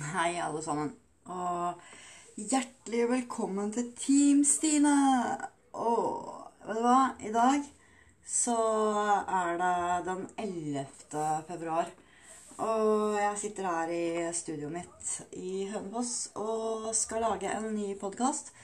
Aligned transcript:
Hei, 0.00 0.38
alle 0.40 0.62
sammen. 0.64 0.94
Og 1.28 1.80
hjertelig 2.40 3.02
velkommen 3.10 3.68
til 3.74 3.90
Team 4.00 4.38
Stine. 4.48 4.94
Og 5.76 6.30
vet 6.64 6.78
du 6.78 6.84
hva? 6.86 7.00
I 7.20 7.32
dag 7.34 7.66
så 8.24 8.54
er 9.20 9.58
det 9.60 9.74
den 10.06 10.22
11. 10.40 10.86
februar. 11.50 11.90
Og 12.64 13.18
jeg 13.18 13.40
sitter 13.42 13.68
her 13.68 13.92
i 13.92 14.30
studioet 14.36 14.72
mitt 14.78 15.10
i 15.36 15.66
Hønefoss 15.68 16.30
og 16.40 16.88
skal 16.96 17.26
lage 17.26 17.52
en 17.52 17.68
ny 17.74 17.90
podkast. 18.00 18.54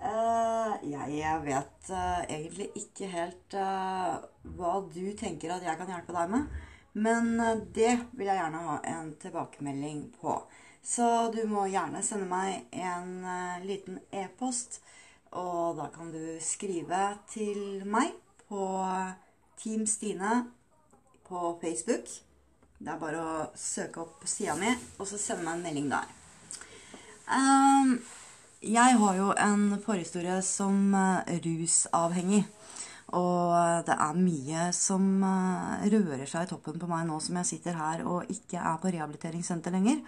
Jeg 0.00 1.42
vet 1.44 1.90
eh, 1.92 2.22
egentlig 2.38 2.70
ikke 2.80 3.10
helt 3.12 3.58
eh, 3.60 4.16
hva 4.56 4.72
du 4.88 5.04
tenker 5.20 5.52
at 5.52 5.68
jeg 5.68 5.80
kan 5.82 5.92
hjelpe 5.92 6.16
deg 6.16 6.32
med. 6.32 6.48
Men 6.96 7.34
eh, 7.44 7.60
det 7.76 7.92
vil 8.14 8.30
jeg 8.30 8.40
gjerne 8.40 8.64
ha 8.70 8.78
en 8.94 9.12
tilbakemelding 9.20 10.06
på. 10.16 10.38
Så 10.88 11.06
du 11.34 11.42
må 11.48 11.66
gjerne 11.68 12.00
sende 12.04 12.28
meg 12.30 12.70
en 12.72 13.18
uh, 13.20 13.58
liten 13.66 13.98
e-post. 14.08 14.80
Og 15.36 15.76
da 15.76 15.90
kan 15.92 16.08
du 16.08 16.38
skrive 16.40 17.02
til 17.28 17.84
meg 17.84 18.14
på 18.48 18.64
Team 19.60 19.84
Stine 19.86 20.46
på 21.28 21.58
Facebook. 21.60 22.08
Det 22.78 22.88
er 22.94 23.00
bare 23.02 23.20
å 23.20 23.46
søke 23.58 24.00
opp 24.00 24.24
sida 24.30 24.54
mi, 24.56 24.70
og 24.96 25.04
så 25.10 25.18
sende 25.20 25.44
meg 25.44 25.58
en 25.58 25.66
melding 25.66 25.90
der. 25.92 26.14
Um, 27.28 27.98
jeg 28.64 28.96
har 29.02 29.18
jo 29.18 29.32
en 29.36 29.66
forhistorie 29.84 30.38
som 30.46 30.94
uh, 30.96 31.20
rusavhengig. 31.44 32.46
Og 33.16 33.86
det 33.88 33.94
er 33.94 34.18
mye 34.20 34.66
som 34.76 35.22
rører 35.22 36.26
seg 36.28 36.44
i 36.44 36.50
toppen 36.50 36.76
på 36.80 36.88
meg 36.90 37.06
nå 37.08 37.16
som 37.24 37.38
jeg 37.40 37.48
sitter 37.54 37.78
her 37.78 38.02
og 38.04 38.28
ikke 38.28 38.60
er 38.60 38.76
på 38.82 38.92
rehabiliteringssenter 38.92 39.72
lenger. 39.72 40.02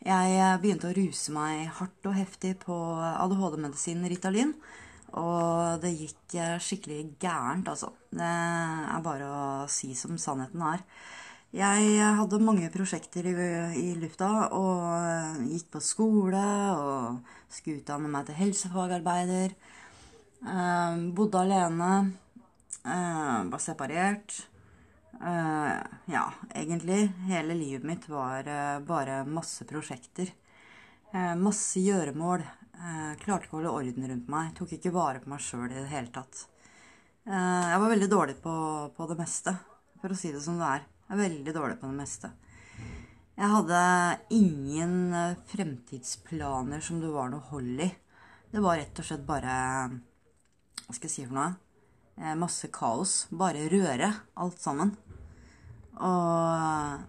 Jeg 0.00 0.60
begynte 0.62 0.88
å 0.88 0.96
ruse 0.96 1.34
meg 1.34 1.66
hardt 1.76 2.08
og 2.08 2.16
heftig 2.16 2.54
på 2.62 2.76
ADHD-medisinen 2.96 4.08
Ritalin. 4.08 4.54
Og 5.18 5.80
det 5.82 5.94
gikk 5.96 6.36
skikkelig 6.60 7.14
gærent, 7.20 7.68
altså. 7.68 7.92
Det 8.12 8.24
er 8.24 9.04
bare 9.04 9.28
å 9.28 9.46
si 9.72 9.94
som 9.96 10.16
sannheten 10.20 10.64
er. 10.68 10.84
Jeg 11.56 12.00
hadde 12.18 12.42
mange 12.44 12.68
prosjekter 12.68 13.24
i, 13.24 13.32
i 13.80 13.86
lufta 13.96 14.50
og 14.52 15.38
gikk 15.48 15.70
på 15.72 15.80
skole 15.80 16.44
og 16.76 17.30
skulle 17.48 17.80
utdanne 17.80 18.10
meg 18.12 18.28
til 18.28 18.36
helsefagarbeider. 18.36 19.54
Eh, 20.44 20.98
bodde 21.16 21.40
alene. 21.40 21.92
Uh, 22.86 23.44
var 23.50 23.58
separert. 23.58 24.34
Uh, 25.18 25.80
ja, 26.06 26.24
egentlig. 26.54 27.08
Hele 27.26 27.56
livet 27.56 27.86
mitt 27.86 28.08
var 28.08 28.46
uh, 28.48 28.78
bare 28.86 29.24
masse 29.26 29.66
prosjekter. 29.68 30.34
masse 31.40 31.80
gjøremål. 31.80 32.42
klarte 33.22 33.46
ikke 33.46 33.54
å 33.56 33.58
holde 33.58 33.70
orden 33.72 34.08
rundt 34.10 34.26
meg. 34.28 34.50
Tok 34.58 34.74
ikke 34.76 34.92
vare 34.92 35.22
på 35.22 35.30
meg 35.32 35.40
sjøl 35.40 35.70
i 35.70 35.78
det 35.78 35.88
hele 35.88 36.12
tatt. 36.12 36.42
jeg 37.24 37.78
var 37.80 37.88
veldig 37.88 38.08
dårlig 38.12 38.34
på, 38.42 38.52
på, 38.94 39.06
det 39.08 39.16
meste, 39.16 39.54
for 40.02 40.12
å 40.12 40.18
si 40.20 40.32
det 40.32 40.42
som 40.44 40.60
det 40.60 40.68
er. 40.68 40.84
Jeg 41.08 41.16
er 41.16 41.22
veldig 41.22 41.54
dårlig 41.56 41.78
på 41.80 41.88
det 41.88 41.96
meste. 41.96 42.30
Jeg 43.38 43.50
hadde 43.54 43.80
ingen 44.36 45.16
fremtidsplaner 45.48 46.84
som 46.84 47.00
det 47.00 47.08
var 47.08 47.32
noe 47.32 47.48
hold 47.48 47.80
i. 47.86 47.88
Det 48.52 48.60
var 48.60 48.76
rett 48.76 49.00
og 49.00 49.08
slett 49.08 49.24
bare 49.24 49.56
Hva 49.88 50.92
skal 50.92 51.08
jeg 51.08 51.14
si 51.14 51.24
for 51.24 51.40
noe? 51.40 51.56
Eh, 52.18 52.34
masse 52.34 52.66
kaos. 52.74 53.26
Bare 53.30 53.68
røre 53.70 54.10
alt 54.34 54.58
sammen. 54.58 54.90
Og 56.02 57.04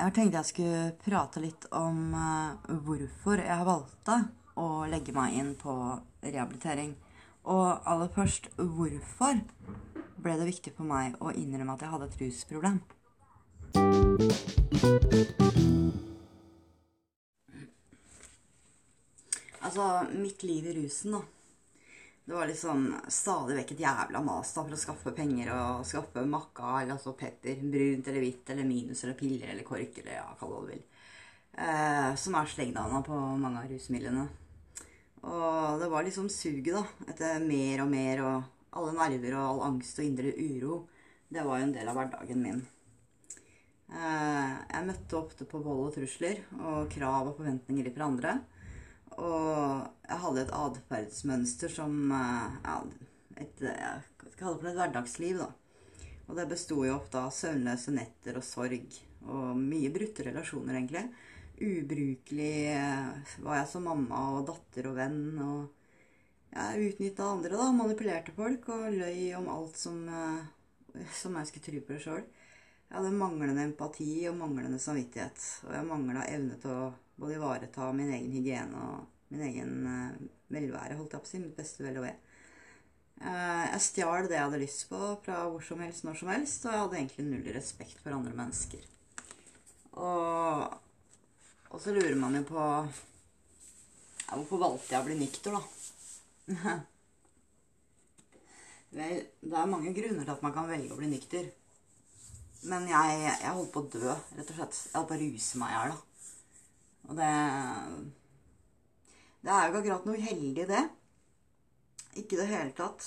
jeg 0.00 0.14
tenkte 0.16 0.38
jeg 0.38 0.48
skulle 0.48 0.84
prate 1.04 1.42
litt 1.44 1.66
om 1.76 2.14
eh, 2.16 2.70
hvorfor 2.86 3.42
jeg 3.44 3.66
valgte 3.68 4.16
å 4.60 4.86
legge 4.88 5.12
meg 5.12 5.36
inn 5.36 5.50
på 5.60 5.74
rehabilitering. 6.24 6.94
Og 7.52 7.84
aller 7.88 8.08
først, 8.14 8.48
hvorfor 8.56 9.42
ble 10.20 10.36
det 10.40 10.48
viktig 10.48 10.72
for 10.76 10.88
meg 10.88 11.20
å 11.20 11.32
innrømme 11.32 11.76
at 11.76 11.84
jeg 11.84 11.92
hadde 11.92 12.08
et 12.08 12.18
rusproblem? 12.24 12.80
Altså, 19.60 19.84
mitt 20.16 20.42
liv 20.48 20.64
i 20.64 20.76
rusen, 20.80 21.18
da 21.18 21.39
det 22.30 22.36
var 22.36 22.46
liksom 22.46 22.84
stadig 23.10 23.56
vekk 23.56 23.72
et 23.74 23.80
jævla 23.82 24.20
mas 24.22 24.52
da, 24.54 24.62
for 24.62 24.76
å 24.76 24.78
skaffe 24.78 25.10
penger 25.16 25.48
og 25.50 25.80
skaffe 25.88 26.22
makka, 26.22 26.76
eller 26.78 26.94
altså 26.94 27.16
Petter. 27.18 27.56
Brunt 27.58 28.06
eller 28.06 28.22
hvitt 28.22 28.52
eller 28.54 28.68
minus 28.68 29.02
eller 29.02 29.16
piller 29.18 29.50
eller 29.50 29.66
kork 29.66 29.98
eller 29.98 30.14
ja, 30.14 30.28
hva 30.38 30.50
du 30.52 30.68
vil. 30.68 30.84
Eh, 31.58 32.12
som 32.14 32.36
er 32.38 32.52
slengdana 32.52 33.00
på 33.02 33.18
mange 33.18 33.64
av 33.64 33.72
rusmidlene. 33.74 34.28
Og 35.26 35.82
det 35.82 35.88
var 35.90 36.06
liksom 36.06 36.28
suget, 36.30 36.70
da. 36.78 36.84
Etter 37.10 37.42
mer 37.42 37.82
og 37.82 37.90
mer 37.96 38.22
og 38.28 38.78
alle 38.78 38.94
nerver 39.00 39.34
og 39.34 39.48
all 39.48 39.64
angst 39.72 39.98
og 39.98 40.06
indre 40.06 40.30
uro. 40.30 40.84
Det 41.26 41.42
var 41.42 41.58
jo 41.58 41.66
en 41.66 41.74
del 41.80 41.90
av 41.90 41.98
hverdagen 41.98 42.46
min. 42.46 42.62
Eh, 43.90 44.54
jeg 44.70 44.86
møtte 44.86 45.18
ofte 45.18 45.50
på 45.50 45.64
vold 45.66 45.88
og 45.88 45.98
trusler 45.98 46.46
og 46.60 46.86
krav 46.94 47.32
og 47.32 47.42
forventninger 47.42 47.90
fra 47.90 48.06
andre. 48.06 48.38
Og 49.18 49.86
jeg 50.06 50.20
hadde 50.24 50.44
et 50.44 50.52
atferdsmønster 50.54 51.72
som 51.72 52.12
eh, 52.14 52.60
ja, 52.64 52.76
et, 53.42 53.64
Jeg 53.64 54.34
skal 54.36 54.54
det 54.54 54.60
for 54.62 54.70
et 54.70 54.78
hverdagsliv, 54.78 55.42
da. 55.42 55.50
Og 56.30 56.36
det 56.38 56.46
besto 56.52 56.84
jo 56.86 56.94
ofte 56.94 57.18
av 57.18 57.32
søvnløse 57.34 57.92
netter 57.96 58.38
og 58.38 58.46
sorg. 58.46 59.00
Og 59.26 59.58
mye 59.58 59.90
brutte 59.92 60.24
relasjoner, 60.28 60.78
egentlig. 60.78 61.08
Ubrukelig 61.60 62.54
eh, 62.72 63.34
var 63.44 63.60
jeg 63.60 63.70
som 63.72 63.88
mamma 63.88 64.22
og 64.36 64.46
datter 64.48 64.88
og 64.92 64.96
venn. 65.00 65.24
Og 65.42 66.54
jeg 66.54 66.92
utnytta 66.92 67.26
andre, 67.34 67.56
da. 67.58 67.66
Manipulerte 67.74 68.34
folk 68.36 68.70
og 68.72 68.86
løy 68.94 69.32
om 69.38 69.50
alt 69.52 69.80
som, 69.80 70.04
eh, 70.06 71.02
som 71.18 71.36
jeg 71.36 71.50
skulle 71.50 71.66
tro 71.66 71.82
på 71.82 71.96
det 71.96 72.04
sjøl. 72.06 72.24
Jeg 72.90 72.98
hadde 72.98 73.18
manglende 73.18 73.66
empati 73.68 74.12
og 74.30 74.38
manglende 74.38 74.80
samvittighet. 74.82 75.44
Og 75.66 75.74
jeg 75.76 75.86
mangla 75.90 76.24
evne 76.30 76.56
til 76.62 76.72
å 76.74 76.88
både 77.20 77.36
ivareta 77.36 77.92
min 77.92 78.12
egen 78.14 78.32
hygiene 78.32 78.84
og 78.84 79.06
min 79.30 79.44
egen 79.46 79.72
uh, 79.86 80.18
velvære, 80.50 80.96
holdt 80.98 81.14
jeg 81.14 81.22
på 81.22 81.28
å 81.28 81.30
si. 81.30 81.40
Mitt 81.42 81.58
beste 81.58 81.84
vel 81.84 82.00
og 82.00 82.06
ve. 82.08 82.14
Uh, 83.20 83.66
jeg 83.74 83.84
stjal 83.84 84.28
det 84.30 84.38
jeg 84.38 84.46
hadde 84.46 84.62
lyst 84.62 84.86
på 84.88 85.00
fra 85.24 85.42
hvor 85.46 85.64
som 85.64 85.82
helst, 85.84 86.06
når 86.06 86.20
som 86.22 86.32
helst. 86.32 86.64
Og 86.64 86.72
jeg 86.72 86.84
hadde 86.84 87.00
egentlig 87.02 87.26
null 87.28 87.50
respekt 87.54 88.00
for 88.02 88.16
andre 88.16 88.34
mennesker. 88.38 88.86
Og, 90.00 90.78
og 91.70 91.82
så 91.82 91.94
lurer 91.94 92.16
man 92.18 92.36
jo 92.38 92.44
på 92.46 92.60
ja, 92.62 94.36
Hvorfor 94.36 94.60
valgte 94.62 94.94
jeg 94.94 95.02
å 95.02 95.06
bli 95.08 95.16
nykter, 95.18 95.56
da? 95.58 95.62
Vel, 98.90 99.24
det 99.42 99.54
er 99.54 99.70
mange 99.70 99.92
grunner 99.94 100.24
til 100.24 100.34
at 100.34 100.42
man 100.42 100.54
kan 100.54 100.70
velge 100.70 100.94
å 100.94 100.98
bli 100.98 101.10
nykter. 101.10 101.50
Men 102.70 102.88
jeg, 102.90 103.18
jeg 103.40 103.54
holdt 103.56 103.72
på 103.74 103.82
å 103.84 103.90
dø, 103.90 104.14
rett 104.36 104.50
og 104.52 104.56
slett. 104.56 104.78
Jeg 104.90 104.96
holdt 104.96 105.10
på 105.10 105.16
å 105.16 105.20
ruse 105.20 105.60
meg 105.60 105.70
i 105.70 105.76
hjel, 105.76 105.92
da. 105.94 106.09
Og 107.10 107.18
det 107.18 107.32
Det 109.40 109.50
er 109.50 109.66
jo 109.66 109.70
ikke 109.70 109.80
akkurat 109.80 110.06
noe 110.06 110.20
heldig, 110.20 110.66
det. 110.68 110.84
Ikke 112.20 112.36
i 112.36 112.40
det 112.40 112.48
hele 112.50 112.72
tatt. 112.76 113.06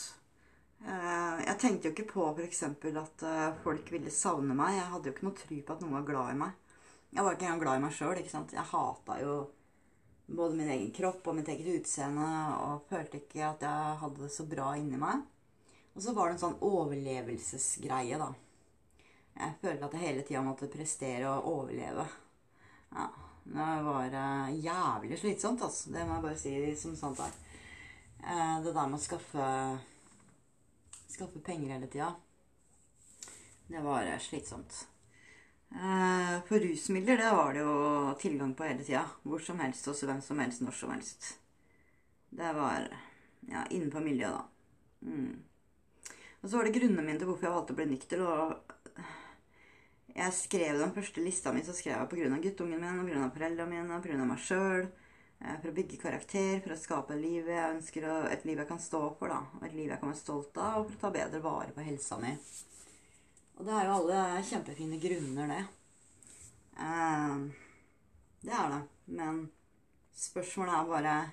Eh, 0.83 1.41
jeg 1.45 1.59
tenkte 1.61 1.87
jo 1.87 1.93
ikke 1.93 2.09
på 2.09 2.25
f.eks. 2.33 2.63
at 2.65 3.25
eh, 3.29 3.59
folk 3.63 3.91
ville 3.93 4.11
savne 4.11 4.55
meg. 4.57 4.79
Jeg 4.79 4.89
hadde 4.91 5.09
jo 5.09 5.13
ikke 5.15 5.27
noe 5.27 5.39
tro 5.39 5.59
på 5.59 5.75
at 5.75 5.83
noen 5.83 5.97
var 5.99 6.07
glad 6.07 6.31
i 6.33 6.39
meg. 6.41 6.55
Jeg 7.13 7.23
var 7.23 7.35
ikke 7.35 7.45
engang 7.45 7.61
glad 7.61 7.77
i 7.77 7.83
meg 7.83 7.93
sjøl. 7.93 8.23
Jeg 8.23 8.65
hata 8.71 9.19
jo 9.21 9.35
både 10.25 10.57
min 10.57 10.71
egen 10.73 10.91
kropp 10.95 11.27
og 11.29 11.37
mitt 11.37 11.51
eget 11.53 11.69
utseende 11.77 12.25
og 12.63 12.87
følte 12.89 13.19
ikke 13.21 13.43
at 13.45 13.65
jeg 13.67 13.99
hadde 14.01 14.23
det 14.23 14.31
så 14.33 14.47
bra 14.49 14.71
inni 14.79 14.99
meg. 14.99 15.21
Og 15.93 16.01
så 16.01 16.15
var 16.17 16.31
det 16.31 16.39
en 16.39 16.43
sånn 16.47 16.63
overlevelsesgreie, 16.65 18.17
da. 18.17 18.31
Jeg 19.37 19.59
følte 19.61 19.85
at 19.85 19.93
jeg 19.93 20.05
hele 20.07 20.25
tida 20.25 20.41
måtte 20.45 20.71
prestere 20.73 21.29
og 21.29 21.51
overleve. 21.51 22.07
Ja, 22.93 23.07
det 23.43 23.83
var 23.85 24.13
uh, 24.13 24.53
jævlig 24.65 25.19
slitsomt, 25.19 25.61
altså. 25.61 25.91
Det 25.91 26.05
må 26.07 26.17
jeg 26.17 26.25
bare 26.25 26.39
si 26.39 26.53
som 26.79 26.95
sant 26.95 27.19
er. 27.23 27.35
Uh, 28.23 28.57
det 28.63 28.71
der 28.71 28.87
med 28.87 28.99
å 28.99 29.03
skaffe 29.03 29.47
skaffe 31.13 31.43
penger 31.45 31.75
hele 31.75 31.87
tida, 31.91 32.07
det 33.69 33.83
var 33.85 34.07
slitsomt. 34.19 34.87
for 36.47 36.59
rusmidler, 36.59 37.17
det 37.17 37.31
var 37.33 37.53
det 37.53 37.61
jo 37.61 38.13
tilgang 38.21 38.55
på 38.55 38.65
hele 38.65 38.83
tida. 38.83 39.03
Hvor 39.23 39.41
som 39.41 39.59
helst, 39.59 39.85
hos 39.85 40.03
hvem 40.03 40.21
som 40.21 40.39
helst, 40.39 40.61
når 40.61 40.77
som 40.77 40.91
helst. 40.93 41.37
Det 42.29 42.53
var 42.57 42.87
ja, 43.49 43.65
innenfor 43.69 44.01
miljøet, 44.01 44.33
da. 44.33 44.43
Mm. 45.01 45.43
Og 46.41 46.49
så 46.49 46.57
var 46.57 46.67
det 46.67 46.75
grunnene 46.75 47.05
mine 47.05 47.19
til 47.19 47.29
hvorfor 47.29 47.47
jeg 47.47 47.55
valgte 47.55 47.75
å 47.75 47.77
bli 47.77 47.85
nykter. 47.91 48.23
og 48.25 48.73
jeg 50.13 50.33
skrev 50.37 50.79
den 50.79 50.93
første 50.93 51.21
lista 51.23 51.51
mi 51.53 51.63
så 51.65 51.73
skrev 51.73 51.95
jeg 51.97 52.09
pga. 52.11 52.41
guttungen 52.43 52.81
min, 52.81 53.05
pga. 53.07 53.29
foreldrene 53.33 53.69
mine, 53.69 53.95
og 53.97 54.03
pga. 54.03 54.25
meg 54.25 54.39
sjøl. 54.39 54.89
Eh, 55.43 55.55
for 55.59 55.69
å 55.71 55.75
bygge 55.75 55.99
karakter, 55.99 56.59
for 56.63 56.75
å 56.75 56.79
skape 56.79 57.15
et 57.15 57.21
liv 57.21 57.47
jeg 57.51 57.75
ønsker, 57.75 58.05
et 58.31 58.45
liv 58.47 58.61
jeg 58.61 58.69
kan 58.69 58.79
stå 58.79 59.01
for. 59.19 59.27
da, 59.27 59.41
og 59.59 59.65
Et 59.67 59.73
liv 59.73 59.89
jeg 59.89 59.99
kan 59.99 60.09
være 60.09 60.21
stolt 60.21 60.57
av, 60.57 60.77
og 60.79 60.87
for 60.87 60.95
å 60.95 61.01
ta 61.01 61.11
bedre 61.11 61.41
vare 61.43 61.73
på 61.75 61.83
helsa 61.83 62.19
mi. 62.21 62.35
Og 63.57 63.65
det 63.65 63.73
er 63.73 63.85
jo 63.85 63.97
alle 63.97 64.43
kjempefine 64.49 64.99
grunner, 65.01 65.47
det. 65.47 65.63
Uh, 66.77 67.51
Det 68.43 68.51
er 68.51 68.69
det. 68.69 68.81
Men 69.05 69.51
spørsmålet 70.15 70.73
er 70.73 70.85
bare 70.85 71.31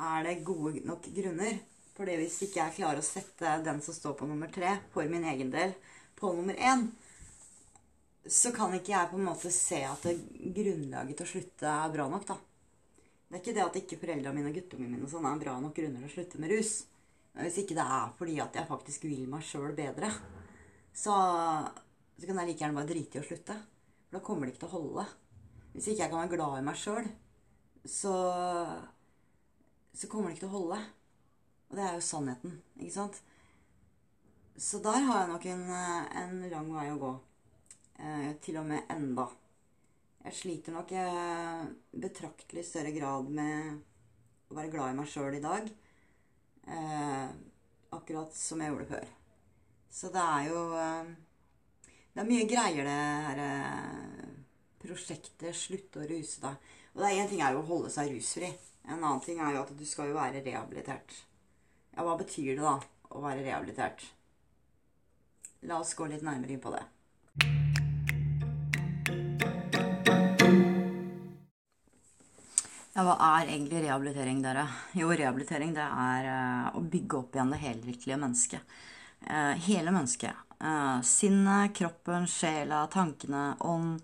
Er 0.00 0.22
det 0.24 0.44
gode 0.44 0.80
nok 0.86 1.04
grunner? 1.14 1.58
For 1.94 2.04
det 2.04 2.16
hvis 2.18 2.42
ikke 2.42 2.60
jeg 2.64 2.76
klarer 2.78 2.98
å 2.98 3.06
sette 3.06 3.62
den 3.62 3.80
som 3.80 3.94
står 3.94 4.16
på 4.18 4.26
nummer 4.26 4.50
tre, 4.50 4.80
for 4.90 5.06
min 5.06 5.24
egen 5.24 5.52
del, 5.52 5.74
på 6.18 6.32
nummer 6.34 6.54
én, 6.54 6.88
så 8.26 8.52
kan 8.56 8.72
ikke 8.72 8.94
jeg 8.94 9.10
på 9.10 9.18
en 9.18 9.26
måte 9.26 9.50
se 9.52 9.82
at 9.84 10.04
grunnlaget 10.56 11.18
til 11.18 11.26
å 11.26 11.28
slutte 11.28 11.68
er 11.68 11.92
bra 11.92 12.06
nok, 12.08 12.26
da. 12.30 12.36
Det 13.28 13.36
er 13.36 13.42
ikke 13.42 13.54
det 13.56 13.64
at 13.64 13.76
ikke 13.80 13.98
foreldrene 14.00 14.36
mine 14.36 14.50
og 14.52 14.56
guttungene 14.56 14.96
mine 14.96 15.10
sånn 15.10 15.26
er 15.28 15.40
bra 15.40 15.56
nok 15.60 15.74
grunner 15.76 16.04
til 16.04 16.08
å 16.08 16.14
slutte 16.14 16.40
med 16.40 16.52
rus. 16.54 16.72
Men 17.34 17.48
hvis 17.48 17.58
ikke 17.64 17.76
det 17.76 17.84
er 17.96 18.14
fordi 18.18 18.38
at 18.44 18.56
jeg 18.56 18.68
faktisk 18.68 19.04
vil 19.08 19.26
meg 19.28 19.44
sjøl 19.44 19.74
bedre, 19.76 20.10
så, 20.94 21.14
så, 22.14 22.24
kan 22.24 22.38
jeg 22.38 22.52
like 22.52 22.62
gjerne 22.62 22.78
bare 22.78 22.90
drite 22.92 23.18
i 23.18 23.22
å 23.22 23.26
slutte. 23.26 23.58
For 24.06 24.16
da 24.16 24.22
kommer 24.24 24.46
det 24.46 24.54
ikke 24.54 24.64
til 24.64 24.70
å 24.70 24.76
holde. 24.78 25.06
Hvis 25.74 25.90
ikke 25.90 26.04
jeg 26.04 26.12
kan 26.12 26.22
være 26.22 26.34
glad 26.36 26.60
i 26.60 26.64
meg 26.68 26.78
sjøl, 26.78 27.10
så, 27.84 28.14
så 29.92 30.10
kommer 30.12 30.30
det 30.30 30.38
ikke 30.38 30.46
til 30.46 30.52
å 30.52 30.56
holde. 30.60 30.80
Og 31.68 31.76
det 31.76 31.84
er 31.88 31.98
jo 31.98 32.06
sannheten, 32.06 32.58
ikke 32.78 32.96
sant? 33.00 33.20
Så 34.54 34.78
der 34.78 35.02
har 35.02 35.24
jeg 35.24 35.32
nok 35.32 35.46
en, 35.50 35.64
en 36.22 36.42
lang 36.52 36.68
vei 36.70 36.86
å 36.92 37.00
gå. 37.02 37.14
Eh, 37.98 38.30
til 38.42 38.58
og 38.58 38.66
med 38.66 38.90
enda. 38.90 39.26
Jeg 40.24 40.34
sliter 40.34 40.74
nok 40.74 40.92
i 40.94 40.98
eh, 40.98 41.66
betraktelig 42.02 42.64
større 42.66 42.90
grad 42.96 43.28
med 43.30 44.50
å 44.50 44.56
være 44.56 44.72
glad 44.72 44.94
i 44.94 44.96
meg 44.98 45.10
sjøl 45.10 45.36
i 45.38 45.42
dag. 45.44 45.68
Eh, 46.64 47.28
akkurat 47.94 48.34
som 48.34 48.62
jeg 48.62 48.72
gjorde 48.72 48.88
før. 48.90 49.12
Så 49.94 50.10
det 50.10 50.24
er 50.24 50.48
jo 50.50 50.62
Det 52.14 52.22
er 52.22 52.26
mye 52.30 52.46
greier, 52.46 52.86
det 52.86 52.90
her 53.26 53.38
prosjektet 54.78 55.54
'Slutt 55.54 55.96
å 55.98 56.06
ruse 56.06 56.40
deg'. 56.40 56.58
Og 56.94 57.00
det 57.02 57.08
er 57.10 57.22
Én 57.22 57.28
ting 57.28 57.40
er 57.42 57.52
jo 57.52 57.62
å 57.62 57.66
holde 57.70 57.90
seg 57.90 58.10
rusfri. 58.10 58.50
En 58.84 59.02
annen 59.02 59.20
ting 59.20 59.40
er 59.40 59.54
jo 59.54 59.62
at 59.62 59.76
du 59.76 59.84
skal 59.86 60.08
jo 60.08 60.14
være 60.14 60.44
rehabilitert. 60.44 61.10
Ja, 61.96 62.02
hva 62.02 62.18
betyr 62.18 62.54
det 62.54 62.62
da 62.62 62.78
å 63.10 63.22
være 63.22 63.42
rehabilitert? 63.42 64.04
La 65.62 65.80
oss 65.80 65.94
gå 65.94 66.06
litt 66.06 66.22
nærmere 66.22 66.52
inn 66.52 66.62
på 66.62 66.70
det. 66.74 66.84
Ja, 72.94 73.02
hva 73.02 73.14
er 73.18 73.48
egentlig 73.50 73.80
rehabilitering, 73.82 74.38
dere? 74.44 74.68
Jo, 74.94 75.08
rehabilitering 75.10 75.72
det 75.74 75.82
er 75.82 76.28
uh, 76.30 76.76
å 76.78 76.82
bygge 76.86 77.16
opp 77.18 77.34
igjen 77.34 77.50
det 77.50 77.58
helriktige 77.58 78.18
mennesket. 78.22 78.76
Uh, 79.26 79.58
hele 79.66 79.90
mennesket. 79.90 80.44
Uh, 80.60 81.00
sinnet, 81.02 81.72
kroppen, 81.74 82.28
sjela, 82.30 82.84
tankene, 82.92 83.56
ånd. 83.66 83.98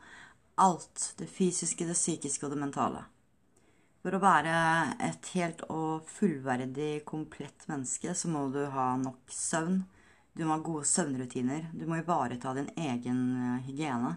Alt. 0.59 1.13
Det 1.21 1.31
fysiske, 1.31 1.87
det 1.87 1.95
psykiske 1.95 2.49
og 2.49 2.57
det 2.57 2.59
mentale. 2.65 3.05
For 4.03 4.17
å 4.17 4.23
være 4.25 4.57
et 5.07 5.31
helt 5.37 5.63
og 5.71 6.11
fullverdig, 6.11 7.05
komplett 7.07 7.69
menneske, 7.71 8.11
så 8.19 8.33
må 8.33 8.49
du 8.51 8.65
ha 8.75 8.91
nok 8.99 9.31
søvn. 9.31 9.85
Du 10.37 10.45
må 10.45 10.55
ha 10.55 10.63
gode 10.65 10.87
søvnrutiner. 10.89 11.71
Du 11.73 11.87
må 11.91 11.99
ivareta 12.01 12.55
din 12.57 12.71
egen 12.77 13.23
eh, 13.37 13.67
hygiene. 13.69 14.15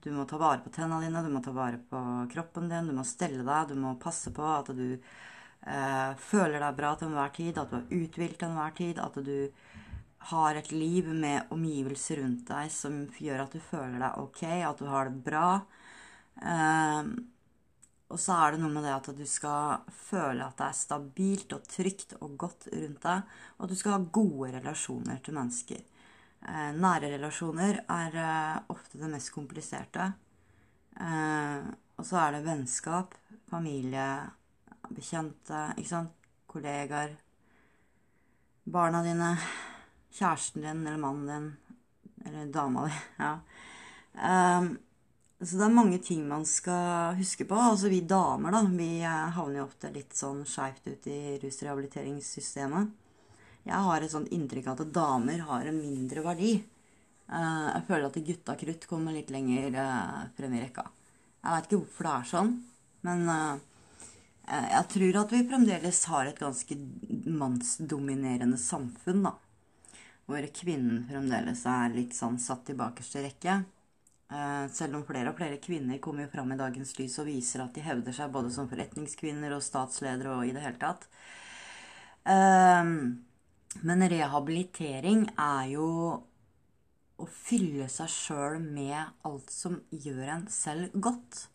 Du 0.00 0.10
må 0.16 0.24
ta 0.24 0.38
vare 0.40 0.62
på 0.64 0.72
tennene 0.72 1.04
dine, 1.04 1.20
du 1.20 1.28
må 1.32 1.42
ta 1.44 1.52
vare 1.52 1.76
på 1.90 1.98
kroppen 2.32 2.70
din, 2.70 2.86
du 2.88 2.96
må 2.96 3.04
stelle 3.04 3.44
deg, 3.44 3.68
du 3.68 3.76
må 3.82 3.98
passe 4.00 4.32
på 4.32 4.46
at 4.48 4.70
du 4.72 4.86
eh, 4.96 6.12
føler 6.30 6.56
deg 6.56 6.78
bra 6.78 6.94
til 6.96 7.10
enhver 7.10 7.34
tid, 7.36 7.60
at 7.60 7.68
du 7.68 7.76
er 7.82 8.06
uthvilt 8.06 8.38
til 8.40 8.48
enhver 8.48 8.72
tid, 8.78 9.00
at 9.02 9.18
du 9.20 9.34
har 10.30 10.56
et 10.56 10.72
liv 10.72 11.10
med 11.12 11.52
omgivelser 11.52 12.22
rundt 12.22 12.48
deg 12.48 12.72
som 12.72 13.02
gjør 13.20 13.44
at 13.44 13.56
du 13.56 13.60
føler 13.60 14.00
deg 14.00 14.24
ok, 14.24 14.42
at 14.70 14.80
du 14.80 14.88
har 14.88 15.10
det 15.10 15.22
bra. 15.28 15.44
Eh, 16.40 17.12
og 18.10 18.18
så 18.18 18.34
er 18.34 18.54
det 18.54 18.62
noe 18.62 18.72
med 18.74 18.82
det 18.86 18.94
at 18.96 19.08
du 19.14 19.22
skal 19.28 19.84
føle 19.94 20.42
at 20.42 20.58
det 20.58 20.66
er 20.66 20.78
stabilt 20.78 21.54
og 21.54 21.68
trygt 21.70 22.16
og 22.18 22.34
godt 22.40 22.66
rundt 22.72 23.04
deg, 23.04 23.36
og 23.56 23.64
at 23.64 23.70
du 23.70 23.78
skal 23.78 23.94
ha 23.94 24.10
gode 24.18 24.50
relasjoner 24.56 25.20
til 25.22 25.36
mennesker. 25.38 25.84
Eh, 26.40 26.70
nære 26.74 27.12
relasjoner 27.14 27.82
er 27.84 28.18
eh, 28.18 28.58
ofte 28.74 28.98
det 28.98 29.12
mest 29.12 29.30
kompliserte. 29.34 30.08
Eh, 30.98 31.70
og 32.00 32.06
så 32.08 32.18
er 32.24 32.34
det 32.34 32.44
vennskap, 32.48 33.14
familie, 33.50 34.08
bekjente, 34.90 35.64
ikke 35.76 35.92
sant, 35.92 36.30
kollegaer, 36.50 37.14
barna 38.66 39.04
dine, 39.06 39.34
kjæresten 40.16 40.64
din 40.66 40.82
eller 40.82 40.98
mannen 40.98 41.28
din, 41.30 41.50
eller 42.26 42.50
dama 42.52 42.88
di. 42.88 43.02
ja. 43.22 43.34
Um, 44.10 44.72
så 45.40 45.56
det 45.56 45.64
er 45.64 45.72
mange 45.72 45.96
ting 46.04 46.26
man 46.28 46.42
skal 46.44 47.14
huske 47.16 47.46
på. 47.48 47.56
Altså 47.56 47.88
vi 47.88 48.02
damer, 48.04 48.52
da, 48.52 48.60
vi 48.68 48.98
eh, 49.00 49.30
havner 49.32 49.62
jo 49.62 49.68
ofte 49.70 49.88
litt 49.94 50.12
sånn 50.16 50.42
skeivt 50.44 50.84
ut 50.90 51.08
i 51.08 51.38
rusrehabiliteringssystemet. 51.40 52.90
Jeg 53.64 53.86
har 53.86 54.04
et 54.04 54.12
sånt 54.12 54.28
inntrykk 54.36 54.68
av 54.68 54.82
at 54.84 54.92
damer 54.92 55.40
har 55.48 55.70
en 55.70 55.80
mindre 55.80 56.26
verdi. 56.26 56.52
Eh, 56.60 57.64
jeg 57.70 57.86
føler 57.88 58.10
at 58.10 58.20
gutta 58.28 58.58
krutt 58.60 58.86
kommer 58.90 59.16
litt 59.16 59.32
lenger 59.32 59.80
eh, 59.80 60.20
frem 60.36 60.58
i 60.58 60.62
rekka. 60.66 60.84
Jeg 61.40 61.56
veit 61.56 61.70
ikke 61.70 61.80
hvorfor 61.86 62.10
det 62.10 62.14
er 62.18 62.30
sånn, 62.34 62.54
men 63.08 63.20
jeg 64.50 64.86
tror 64.92 65.16
at 65.22 65.30
vi 65.32 65.38
fremdeles 65.48 66.00
har 66.10 66.28
et 66.28 66.40
ganske 66.42 66.76
mannsdominerende 67.40 68.58
samfunn, 68.60 69.22
da. 69.24 69.32
Hvor 70.28 70.44
kvinnen 70.52 71.06
fremdeles 71.08 71.62
er 71.64 71.94
litt 71.96 72.12
sånn 72.18 72.36
satt 72.42 72.68
i 72.68 72.76
bakerste 72.76 73.22
rekke. 73.24 73.62
Eh, 74.30 74.66
selv 74.70 74.94
om 74.94 75.02
flere 75.06 75.32
og 75.32 75.38
flere 75.40 75.58
kvinner 75.62 75.98
kommer 76.02 76.24
jo 76.24 76.30
fram 76.30 76.52
i 76.54 76.58
dagens 76.58 76.94
lys 77.00 77.18
og 77.18 77.26
viser 77.26 77.64
at 77.64 77.74
de 77.74 77.82
hevder 77.82 78.14
seg 78.14 78.30
både 78.30 78.52
som 78.54 78.68
forretningskvinner 78.70 79.56
og 79.56 79.64
statsledere 79.66 80.36
og 80.36 80.46
i 80.46 80.54
det 80.54 80.62
hele 80.62 80.78
tatt. 80.78 81.08
Eh, 82.30 82.92
men 83.86 84.08
rehabilitering 84.12 85.24
er 85.34 85.70
jo 85.72 85.86
å 87.20 87.26
fylle 87.30 87.88
seg 87.90 88.10
sjøl 88.10 88.60
med 88.62 89.26
alt 89.26 89.50
som 89.52 89.80
gjør 89.90 90.36
en 90.36 90.44
selv 90.52 90.94
godt. 90.94 91.46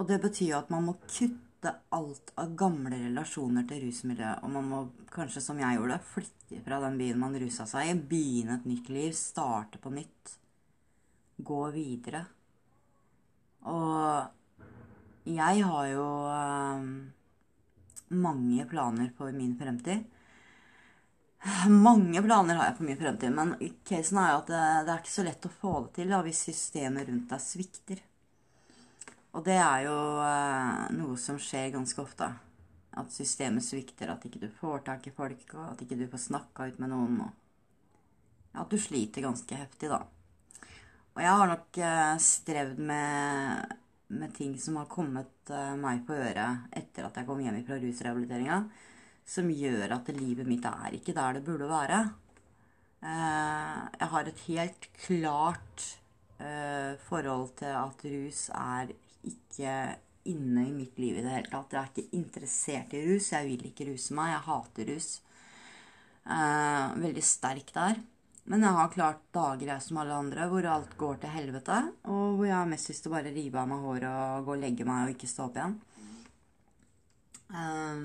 Og 0.00 0.08
det 0.08 0.18
betyr 0.24 0.54
jo 0.54 0.60
at 0.62 0.72
man 0.72 0.88
må 0.88 0.96
kutte 1.04 1.74
alt 1.94 2.32
av 2.40 2.56
gamle 2.58 2.96
relasjoner 2.96 3.68
til 3.68 3.84
rusmiljøet. 3.86 4.40
Og 4.42 4.54
man 4.56 4.70
må 4.72 4.80
kanskje, 5.14 5.44
som 5.44 5.60
jeg 5.60 5.78
gjorde, 5.78 6.00
flytte 6.10 6.62
fra 6.64 6.80
den 6.82 6.98
byen 7.00 7.20
man 7.20 7.36
rusa 7.40 7.68
seg 7.70 7.92
i, 7.92 8.00
begynne 8.10 8.58
et 8.58 8.66
nytt 8.68 8.90
liv, 8.92 9.14
starte 9.16 9.80
på 9.80 9.92
nytt 9.94 10.34
gå 11.46 11.60
videre. 11.74 12.24
Og 13.64 14.24
jeg 15.24 15.64
har 15.64 15.86
jo 15.88 16.06
um, 16.28 16.88
mange 18.12 18.66
planer 18.68 19.12
for 19.16 19.32
min 19.32 19.54
fremtid. 19.56 20.04
Mange 21.68 22.22
planer 22.24 22.56
har 22.56 22.70
jeg 22.70 22.76
for 22.78 22.88
min 22.88 22.98
fremtid, 23.00 23.32
men 23.36 23.54
casen 23.88 24.20
er 24.20 24.32
jo 24.32 24.40
at 24.42 24.50
det, 24.50 24.64
det, 24.86 24.92
er 24.92 25.00
ikke 25.02 25.12
så 25.12 25.24
lett 25.26 25.48
å 25.48 25.52
få 25.52 25.72
det 25.84 25.94
til 25.98 26.12
da, 26.12 26.22
hvis 26.24 26.42
systemet 26.48 27.08
rundt 27.08 27.30
deg 27.32 27.44
svikter. 27.44 28.02
Og 29.34 29.44
det 29.44 29.56
er 29.58 29.86
jo 29.88 29.96
uh, 30.20 30.84
noe 30.94 31.16
som 31.20 31.40
skjer 31.40 31.72
ganske 31.74 32.00
ofte. 32.00 32.28
At 32.94 33.10
systemet 33.10 33.64
svikter, 33.66 34.12
at 34.12 34.24
ikke 34.28 34.44
du 34.44 34.50
får 34.60 34.84
tak 34.86 35.08
i 35.08 35.14
folk, 35.14 35.48
og 35.56 35.72
at 35.72 35.80
ikke 35.82 35.98
du 35.98 36.04
får 36.12 36.28
snakka 36.28 36.68
ut 36.70 36.76
med 36.82 36.92
noen. 36.92 37.16
Og 37.24 38.60
at 38.62 38.70
du 38.70 38.78
sliter 38.78 39.24
ganske 39.24 39.58
heftig, 39.58 39.90
da. 39.90 40.04
Og 41.14 41.22
jeg 41.22 41.30
har 41.38 41.46
nok 41.46 41.78
uh, 41.78 42.16
strevd 42.18 42.80
med, 42.82 43.74
med, 44.18 44.32
ting 44.34 44.56
som 44.58 44.80
har 44.80 44.90
kommet 44.90 45.52
uh, 45.52 45.74
meg 45.78 46.02
på 46.08 46.16
øret 46.16 46.74
etter 46.74 47.06
at 47.06 47.20
jeg 47.20 47.28
kom 47.28 47.42
hjem 47.42 47.60
fra 47.66 47.78
rusrehabiliteringa, 47.78 48.58
som 49.24 49.50
gjør 49.54 49.94
at 49.94 50.10
livet 50.16 50.48
mitt 50.48 50.66
er 50.66 50.96
ikke 50.98 51.14
der 51.14 51.38
det 51.38 51.44
burde 51.46 51.70
være. 51.70 52.00
Uh, 53.04 53.84
jeg 53.94 54.10
har 54.14 54.30
et 54.30 54.48
helt 54.48 54.88
klart 55.06 55.90
forhold 57.06 57.52
til 57.56 57.70
at 57.78 58.00
rus 58.10 58.40
er 58.58 58.88
ikke 59.24 59.74
inne 60.28 60.64
i 60.66 60.72
mitt 60.74 60.98
liv 60.98 61.16
i 61.16 61.22
det 61.22 61.30
hele 61.30 61.48
tatt. 61.48 61.72
Jeg 61.72 61.78
er 61.78 61.92
ikke 61.92 62.18
interessert 62.18 62.96
i 62.98 63.04
rus. 63.06 63.30
Jeg 63.32 63.46
vil 63.46 63.62
ikke 63.70 63.86
ruse 63.88 64.16
meg. 64.18 64.32
Jeg 64.32 64.44
hater 64.48 64.90
rus. 64.90 65.08
veldig 67.06 67.24
sterk 67.24 67.70
der. 67.78 68.02
Men 68.52 68.64
jeg 68.66 68.76
har 68.76 68.90
klart 68.92 69.20
dager 69.32 69.70
jeg 69.72 69.82
som 69.82 69.98
alle 70.02 70.16
andre 70.20 70.46
hvor 70.50 70.66
alt 70.68 70.96
går 71.00 71.20
til 71.22 71.32
helvete, 71.32 71.78
og 72.12 72.36
hvor 72.36 72.48
jeg 72.48 72.56
har 72.58 72.68
mest 72.68 72.90
lyst 72.90 73.06
til 73.06 73.12
å 73.12 73.14
bare 73.14 73.32
rive 73.32 73.60
av 73.60 73.70
meg 73.70 73.86
håret 73.86 74.08
og 74.10 74.48
gå 74.48 74.56
og 74.56 74.60
legge 74.60 74.86
meg 74.88 75.06
og 75.06 75.14
ikke 75.14 75.30
stå 75.30 75.46
opp 75.46 75.56
igjen. 75.56 75.78
Um, 77.54 78.04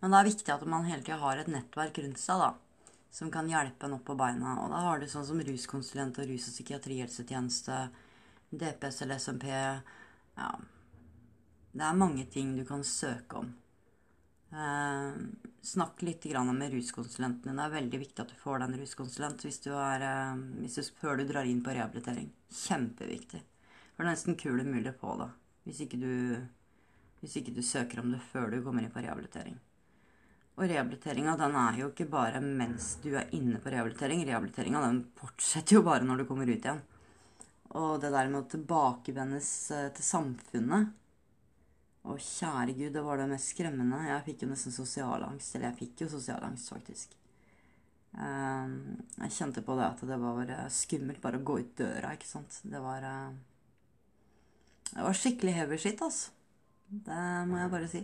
men 0.00 0.14
det 0.14 0.20
er 0.20 0.28
viktig 0.30 0.54
at 0.54 0.64
man 0.70 0.88
hele 0.88 1.04
tida 1.04 1.18
har 1.20 1.40
et 1.40 1.52
nettverk 1.52 2.00
rundt 2.00 2.22
seg 2.22 2.40
da, 2.40 2.48
som 3.12 3.32
kan 3.34 3.50
hjelpe 3.50 3.88
en 3.88 3.98
opp 3.98 4.06
på 4.08 4.16
beina. 4.16 4.56
Og 4.62 4.72
da 4.72 4.80
har 4.86 5.02
du 5.02 5.08
sånn 5.10 5.26
som 5.28 5.44
ruskonsulent 5.44 6.20
og 6.22 6.32
rus- 6.32 6.48
og 6.48 6.56
psykiatrihelsetjeneste, 6.56 7.78
DPS 8.48 9.02
eller 9.04 9.20
SMP 9.20 9.50
Ja, 9.52 10.52
det 11.76 11.84
er 11.84 11.98
mange 11.98 12.24
ting 12.32 12.54
du 12.56 12.64
kan 12.64 12.84
søke 12.86 13.42
om. 13.42 13.50
Eh, 14.50 15.12
snakk 15.62 16.02
litt 16.02 16.24
med 16.24 16.72
ruskonsulenten 16.72 17.42
din. 17.42 17.56
Det 17.56 17.64
er 17.64 17.70
veldig 17.70 17.98
viktig 18.00 18.22
at 18.22 18.30
du 18.32 18.40
får 18.40 18.58
deg 18.58 18.68
en 18.70 18.80
ruskonsulent 18.80 19.44
hvis 19.44 19.60
du 19.60 19.72
er, 19.76 20.00
eh, 20.00 20.40
hvis 20.62 20.78
du, 20.78 20.82
før 21.00 21.18
du 21.18 21.24
drar 21.28 21.44
inn 21.44 21.62
på 21.62 21.74
rehabilitering. 21.74 22.30
Kjempeviktig. 22.48 23.42
Det 23.42 24.04
er 24.04 24.08
nesten 24.08 24.38
kul 24.40 24.60
umulig 24.60 24.94
å 24.94 25.00
få 25.00 25.18
det. 25.20 25.30
hvis 25.68 25.80
ikke 25.84 25.98
du, 26.00 26.46
hvis 27.20 27.36
ikke 27.36 27.52
du 27.52 27.60
søker 27.60 28.00
om 28.00 28.10
det 28.10 28.22
før 28.32 28.50
du 28.50 28.62
kommer 28.64 28.80
inn 28.80 28.90
på 28.90 29.02
rehabilitering. 29.04 29.58
Og 30.56 30.64
rehabiliteringa 30.64 31.36
den 31.36 31.56
er 31.60 31.76
jo 31.76 31.90
ikke 31.90 32.08
bare 32.08 32.40
mens 32.40 32.96
du 33.02 33.14
er 33.14 33.28
inne 33.36 33.60
på 33.60 33.68
rehabilitering. 33.68 34.24
Rehabiliteringa 34.24 34.80
den 34.80 35.02
fortsetter 35.14 35.76
jo 35.76 35.82
bare 35.82 36.08
når 36.08 36.22
du 36.22 36.24
kommer 36.24 36.48
ut 36.48 36.56
igjen. 36.56 36.80
Og 37.76 38.00
det 38.00 38.10
der 38.14 38.32
med 38.32 38.46
å 38.46 38.48
tilbakevendes 38.48 39.50
til 39.68 40.04
samfunnet 40.08 40.88
Å, 42.08 42.16
kjære 42.16 42.72
gud, 42.72 42.92
det 42.94 43.04
var 43.04 43.20
det 43.20 43.28
mest 43.28 43.52
skremmende. 43.52 44.00
Jeg 44.08 44.24
fikk 44.30 44.44
jo 44.44 44.50
nesten 44.52 44.74
sosialangst. 44.74 45.54
Eller 45.54 45.70
jeg 45.70 45.80
fikk 45.82 46.04
jo 46.06 46.12
sosialangst, 46.14 46.70
faktisk. 46.72 47.16
Ehm, 48.16 48.96
jeg 49.18 49.34
kjente 49.36 49.62
på 49.66 49.76
det 49.76 49.86
at 49.90 50.04
det 50.08 50.16
var 50.22 50.52
skummelt 50.72 51.20
bare 51.22 51.40
å 51.40 51.44
gå 51.44 51.58
ut 51.60 51.74
døra, 51.78 52.14
ikke 52.16 52.30
sant. 52.30 52.60
Det 52.64 52.80
var 52.82 53.04
eh, 53.04 53.30
Det 54.88 55.04
var 55.04 55.18
skikkelig 55.20 55.56
heavy 55.58 55.78
shit, 55.78 56.00
altså. 56.02 56.32
Det 56.88 57.24
må 57.50 57.58
jeg 57.60 57.72
bare 57.74 57.90
si. 57.92 58.00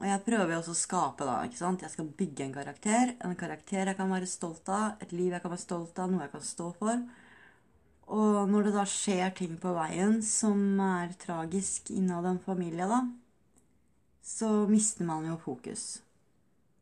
Og 0.00 0.06
jeg 0.06 0.22
prøver 0.26 0.54
jo 0.54 0.58
også 0.60 0.74
å 0.74 0.78
skape, 0.80 1.26
da. 1.26 1.36
ikke 1.46 1.58
sant? 1.60 1.82
Jeg 1.84 1.92
skal 1.92 2.10
bygge 2.18 2.46
en 2.46 2.54
karakter. 2.54 3.14
En 3.26 3.36
karakter 3.38 3.90
jeg 3.90 3.98
kan 3.98 4.10
være 4.10 4.28
stolt 4.30 4.68
av. 4.70 4.96
Et 5.02 5.12
liv 5.14 5.34
jeg 5.34 5.42
kan 5.42 5.52
være 5.52 5.62
stolt 5.62 5.98
av. 5.98 6.10
Noe 6.10 6.24
jeg 6.24 6.32
kan 6.34 6.46
stå 6.46 6.70
for. 6.78 7.02
Og 8.10 8.48
når 8.50 8.66
det 8.66 8.74
da 8.74 8.84
skjer 8.88 9.30
ting 9.38 9.54
på 9.62 9.70
veien 9.76 10.18
som 10.26 10.58
er 10.82 11.12
tragisk 11.20 11.92
innad 11.94 12.26
en 12.26 12.40
familie, 12.42 12.88
da, 12.90 13.04
så 14.22 14.48
mister 14.70 15.06
man 15.06 15.28
jo 15.28 15.36
fokus. 15.38 16.00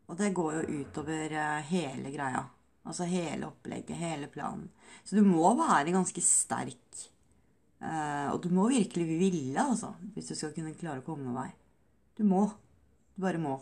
Og 0.09 0.17
det 0.17 0.33
går 0.37 0.55
jo 0.57 0.81
utover 0.81 1.35
eh, 1.37 1.69
hele 1.69 2.13
greia. 2.15 2.47
Altså 2.89 3.05
hele 3.05 3.51
opplegget, 3.51 3.99
hele 4.01 4.31
planen. 4.33 4.71
Så 5.05 5.19
du 5.19 5.27
må 5.27 5.51
være 5.59 5.93
ganske 5.93 6.23
sterk. 6.25 7.03
Eh, 7.85 8.29
og 8.33 8.41
du 8.43 8.49
må 8.55 8.71
virkelig 8.73 9.05
ville, 9.11 9.61
altså, 9.61 9.93
hvis 10.15 10.33
du 10.33 10.35
skal 10.39 10.55
kunne 10.57 10.73
klare 10.79 11.03
å 11.03 11.07
komme 11.07 11.35
deg. 11.37 11.53
Du 12.17 12.25
må. 12.25 12.47
Du 13.13 13.27
bare 13.27 13.43
må. 13.43 13.59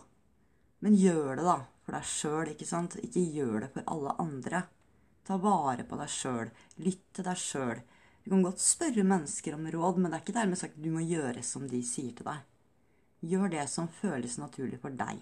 Men 0.86 0.94
gjør 0.94 1.34
det, 1.40 1.48
da, 1.48 1.58
for 1.82 1.98
deg 1.98 2.08
sjøl, 2.12 2.54
ikke 2.54 2.68
sant? 2.68 2.94
Ikke 3.02 3.26
gjør 3.34 3.64
det 3.64 3.72
for 3.74 3.90
alle 3.90 4.14
andre. 4.22 4.62
Ta 5.26 5.38
vare 5.42 5.84
på 5.86 5.98
deg 5.98 6.10
sjøl. 6.12 6.50
Lytt 6.82 7.06
til 7.16 7.26
deg 7.26 7.40
sjøl. 7.40 7.80
Du 8.24 8.32
kan 8.32 8.44
godt 8.46 8.62
spørre 8.62 9.06
mennesker 9.06 9.54
om 9.54 9.66
råd, 9.70 9.98
men 9.98 10.10
det 10.10 10.18
er 10.18 10.24
ikke 10.24 10.36
dermed 10.38 10.58
sagt 10.58 10.78
at 10.78 10.84
du 10.84 10.90
må 10.94 11.02
gjøre 11.06 11.42
som 11.46 11.66
de 11.70 11.82
sier 11.86 12.14
til 12.14 12.26
deg. 12.26 12.44
Gjør 13.26 13.50
det 13.52 13.66
som 13.70 13.90
føles 14.00 14.38
naturlig 14.38 14.80
for 14.82 14.94
deg. 14.94 15.20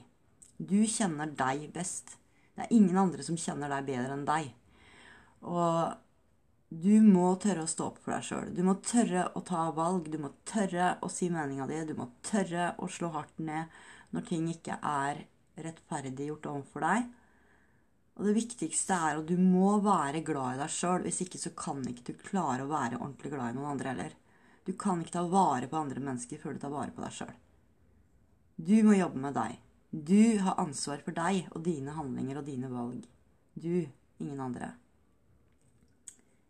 Du 0.56 0.78
kjenner 0.88 1.32
deg 1.36 1.66
best. 1.74 2.16
Det 2.54 2.64
er 2.64 2.72
ingen 2.76 2.96
andre 3.00 3.24
som 3.26 3.38
kjenner 3.40 3.72
deg 3.72 3.88
bedre 3.88 4.16
enn 4.16 4.26
deg. 4.28 4.52
Og 5.44 5.94
du 6.74 6.94
må 7.04 7.26
tørre 7.42 7.64
å 7.64 7.70
stå 7.70 7.90
opp 7.90 8.00
for 8.02 8.14
deg 8.14 8.24
sjøl. 8.26 8.52
Du 8.56 8.62
må 8.66 8.76
tørre 8.84 9.26
å 9.36 9.42
ta 9.46 9.66
valg. 9.76 10.08
Du 10.10 10.18
må 10.22 10.32
tørre 10.48 10.94
å 11.04 11.10
si 11.12 11.28
meninga 11.32 11.68
di. 11.70 11.82
Du 11.88 11.94
må 11.98 12.08
tørre 12.24 12.72
å 12.82 12.88
slå 12.90 13.12
hardt 13.14 13.36
ned 13.38 13.72
når 14.14 14.26
ting 14.30 14.48
ikke 14.50 14.78
er 14.80 15.24
rettferdiggjort 15.60 16.48
overfor 16.50 16.86
deg. 16.86 17.12
Og 18.14 18.28
det 18.28 18.36
viktigste 18.36 18.94
er 18.94 19.18
at 19.18 19.26
du 19.26 19.34
må 19.40 19.78
være 19.82 20.22
glad 20.26 20.54
i 20.54 20.60
deg 20.62 20.70
sjøl. 20.70 21.02
Hvis 21.06 21.22
ikke 21.24 21.40
så 21.42 21.50
kan 21.58 21.82
ikke 21.90 22.12
du 22.12 22.20
klare 22.20 22.62
å 22.62 22.70
være 22.70 23.00
ordentlig 23.00 23.32
glad 23.32 23.50
i 23.50 23.56
noen 23.56 23.72
andre 23.72 23.90
heller. 23.90 24.14
Du 24.64 24.72
kan 24.78 25.02
ikke 25.02 25.16
ta 25.16 25.24
vare 25.28 25.68
på 25.68 25.80
andre 25.80 26.02
mennesker 26.04 26.40
før 26.40 26.54
du 26.54 26.62
tar 26.62 26.72
vare 26.72 26.94
på 26.94 27.02
deg 27.02 27.16
sjøl. 27.16 27.34
Du 28.54 28.76
må 28.86 28.94
jobbe 28.94 29.20
med 29.20 29.34
deg. 29.34 29.58
Du 29.90 30.38
har 30.42 30.60
ansvar 30.62 31.02
for 31.02 31.14
deg 31.14 31.50
og 31.52 31.66
dine 31.66 31.94
handlinger 31.94 32.38
og 32.38 32.46
dine 32.46 32.70
valg. 32.70 33.02
Du, 33.54 33.86
ingen 34.22 34.40
andre. 34.40 34.72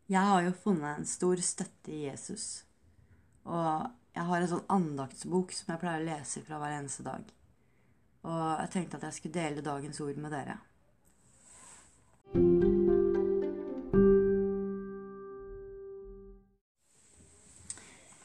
Jeg 0.09 0.21
har 0.21 0.45
jo 0.45 0.53
funnet 0.61 0.99
en 0.99 1.09
stor 1.09 1.41
støtte 1.41 1.93
i 1.93 2.05
Jesus. 2.05 2.67
Og 3.49 3.89
jeg 4.15 4.29
har 4.29 4.41
en 4.41 4.51
sånn 4.53 4.69
andaktsbok 4.73 5.53
som 5.57 5.73
jeg 5.73 5.81
pleier 5.81 6.05
å 6.05 6.09
lese 6.11 6.45
fra 6.45 6.61
hver 6.61 6.77
eneste 6.77 7.05
dag. 7.09 7.25
Og 8.29 8.45
jeg 8.61 8.73
tenkte 8.77 9.01
at 9.01 9.09
jeg 9.09 9.19
skulle 9.19 9.41
dele 9.41 9.65
dagens 9.65 10.01
ord 10.05 10.21
med 10.21 10.33
dere. 10.33 10.61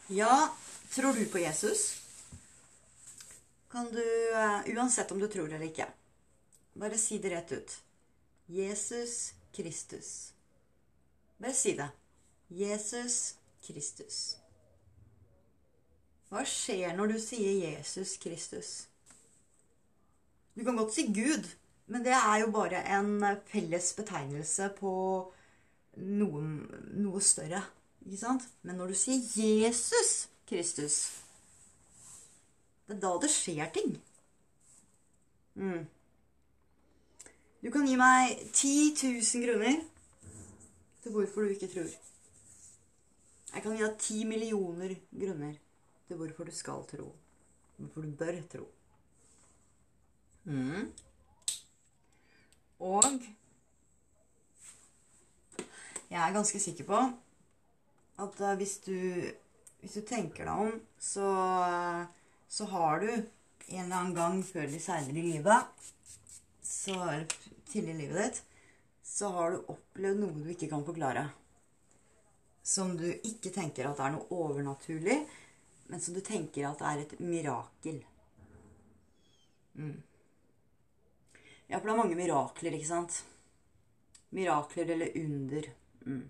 Ja, 0.08 0.56
tror 0.90 1.14
du 1.14 1.26
på 1.26 1.40
Jesus? 1.40 2.00
kan 3.70 3.94
du, 3.94 4.32
uh, 4.34 4.76
uansett 4.76 5.12
om 5.12 5.20
du 5.20 5.28
tror 5.28 5.54
eller 5.54 5.66
ikke, 5.66 5.88
bare 6.74 6.98
si 6.98 7.18
det 7.18 7.30
rett 7.30 7.52
ut. 7.52 7.78
Jesus 8.46 9.34
Kristus. 9.52 10.34
Bare 11.38 11.54
si 11.54 11.76
det. 11.78 11.90
Jesus 12.48 13.36
Kristus. 13.62 14.38
Hva 16.30 16.42
skjer 16.46 16.96
når 16.98 17.14
du 17.14 17.20
sier 17.22 17.54
Jesus 17.62 18.18
Kristus? 18.22 18.72
Du 20.58 20.66
kan 20.66 20.78
godt 20.78 20.94
si 20.94 21.08
Gud, 21.14 21.46
men 21.90 22.06
det 22.06 22.14
er 22.14 22.44
jo 22.44 22.52
bare 22.54 22.84
en 22.96 23.16
felles 23.50 23.94
betegnelse 23.98 24.70
på 24.78 24.92
noe, 25.98 26.42
noe 27.02 27.22
større. 27.24 27.64
Ikke 28.06 28.22
sant? 28.22 28.46
Men 28.62 28.78
når 28.80 28.94
du 28.94 29.00
sier 29.00 29.26
Jesus 29.66 30.30
Kristus 30.50 31.00
det 32.90 32.96
er 32.96 33.02
da 33.04 33.10
det 33.22 33.30
skjer 33.30 33.68
ting. 33.70 33.92
Mm. 35.62 35.84
Du 37.62 37.68
kan 37.70 37.86
gi 37.86 37.98
meg 38.00 38.40
10 38.50 38.72
000 38.98 39.44
grunner 39.44 39.76
til 41.04 41.14
hvorfor 41.14 41.46
du 41.46 41.54
ikke 41.54 41.70
tror. 41.70 41.92
Jeg 43.50 43.62
kan 43.62 43.76
gi 43.76 43.84
deg 43.84 44.00
10 44.08 44.26
millioner 44.32 44.96
grunner 45.12 45.54
til 46.08 46.18
hvorfor 46.18 46.50
du 46.50 46.56
skal 46.56 46.82
tro. 46.90 47.12
Hvorfor 47.78 48.08
du 48.08 48.16
bør 48.18 48.42
tro. 48.50 48.66
Mm. 50.50 50.90
Og 52.80 53.04
jeg 56.10 56.22
er 56.22 56.34
ganske 56.34 56.60
sikker 56.62 56.88
på 56.88 57.02
at 58.20 58.40
uh, 58.42 58.56
hvis, 58.60 58.80
du, 58.84 58.96
hvis 59.82 60.00
du 60.00 60.02
tenker 60.08 60.48
deg 60.48 60.64
om, 60.68 60.80
så 61.00 61.28
så 62.50 62.66
har 62.66 63.00
du 63.00 63.12
en 63.12 63.84
eller 63.84 63.96
annen 63.96 64.16
gang 64.16 64.40
før 64.44 64.64
eller 64.66 64.82
seinere 64.82 65.22
i 65.22 65.34
livet, 65.36 65.90
så, 66.66 66.96
eller 66.96 67.28
tidlig 67.70 67.94
i 67.94 67.98
livet 68.00 68.24
ditt, 68.24 68.40
så 69.06 69.30
har 69.36 69.54
du 69.54 69.70
opplevd 69.70 70.24
noe 70.24 70.34
du 70.34 70.50
ikke 70.50 70.70
kan 70.72 70.86
forklare. 70.86 71.28
Som 72.66 72.96
du 72.98 73.06
ikke 73.12 73.54
tenker 73.54 73.90
at 73.90 74.02
er 74.02 74.16
noe 74.16 74.26
overnaturlig, 74.34 75.20
men 75.90 76.02
som 76.02 76.18
du 76.18 76.24
tenker 76.26 76.66
at 76.72 76.82
er 76.86 77.04
et 77.04 77.16
mirakel. 77.22 78.02
Mm. 79.78 80.00
Ja, 81.70 81.78
for 81.78 81.86
det 81.86 81.94
er 81.94 82.02
mange 82.02 82.18
mirakler, 82.18 82.74
ikke 82.74 82.90
sant? 82.90 83.22
Mirakler 84.34 84.90
eller 84.96 85.14
under. 85.20 85.68
Mm. 86.02 86.24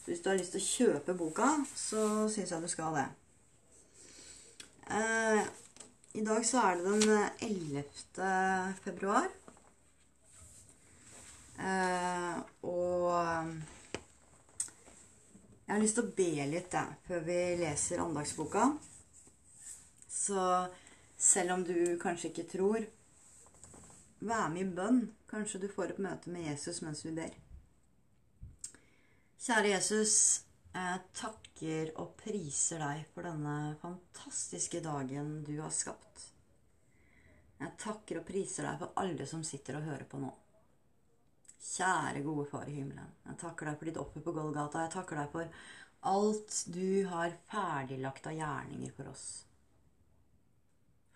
Så 0.00 0.04
hvis 0.06 0.20
du 0.20 0.30
har 0.30 0.38
lyst 0.38 0.52
til 0.52 0.60
å 0.60 0.70
kjøpe 0.76 1.14
boka, 1.14 1.64
så 1.76 2.28
syns 2.28 2.50
jeg 2.50 2.62
du 2.62 2.68
skal 2.68 2.94
det. 2.96 3.08
Eh, 4.90 5.42
I 6.12 6.20
dag 6.20 6.46
så 6.46 6.58
er 6.58 6.76
det 6.76 6.84
den 6.84 7.28
11. 7.38 7.84
februar. 8.82 9.28
Eh, 11.58 12.38
og 12.66 13.12
jeg 15.66 15.74
har 15.74 15.82
lyst 15.84 16.00
til 16.00 16.08
å 16.08 16.14
be 16.16 16.46
litt 16.50 16.72
da, 16.72 16.88
før 17.06 17.22
vi 17.28 17.38
leser 17.60 18.02
andagsboka. 18.02 18.66
Så 20.10 20.42
selv 21.20 21.54
om 21.54 21.62
du 21.68 21.94
kanskje 22.02 22.32
ikke 22.32 22.48
tror, 22.50 22.90
vær 24.18 24.50
med 24.50 24.64
i 24.64 24.74
bønn. 24.80 25.04
Kanskje 25.30 25.62
du 25.62 25.68
får 25.70 25.94
et 25.94 26.02
møte 26.02 26.34
med 26.34 26.48
Jesus 26.48 26.82
mens 26.82 27.04
vi 27.06 27.14
ber. 27.14 27.30
Kjære 29.40 29.76
Jesus, 29.76 30.14
jeg 30.70 31.00
takker 31.18 31.90
og 31.98 32.12
priser 32.20 32.82
deg 32.82 33.02
for 33.10 33.26
denne 33.26 33.74
fantastiske 33.80 34.82
dagen 34.84 35.40
du 35.46 35.56
har 35.58 35.72
skapt. 35.74 36.28
Jeg 37.60 37.76
takker 37.82 38.20
og 38.20 38.28
priser 38.28 38.68
deg 38.68 38.78
for 38.80 38.94
alle 39.02 39.26
som 39.28 39.42
sitter 39.44 39.80
og 39.80 39.88
hører 39.88 40.06
på 40.08 40.20
nå. 40.22 40.30
Kjære, 41.60 42.22
gode 42.24 42.46
Far 42.48 42.70
i 42.70 42.78
himmelen. 42.78 43.10
Jeg 43.26 43.36
takker 43.42 43.68
deg 43.68 43.76
for 43.76 43.90
ditt 43.90 44.00
offer 44.00 44.24
på 44.24 44.34
Golgata. 44.36 44.86
Jeg 44.86 44.94
takker 44.94 45.20
deg 45.20 45.34
for 45.34 45.60
alt 46.10 46.56
du 46.72 47.04
har 47.10 47.36
ferdiglagt 47.50 48.30
av 48.30 48.38
gjerninger 48.38 48.94
for 48.96 49.10
oss. 49.10 49.26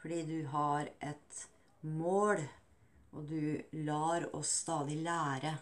Fordi 0.02 0.20
du 0.28 0.38
har 0.52 0.90
et 1.00 1.40
mål, 1.88 2.42
og 3.16 3.30
du 3.30 3.80
lar 3.86 4.26
oss 4.36 4.52
stadig 4.66 4.98
lære 5.06 5.54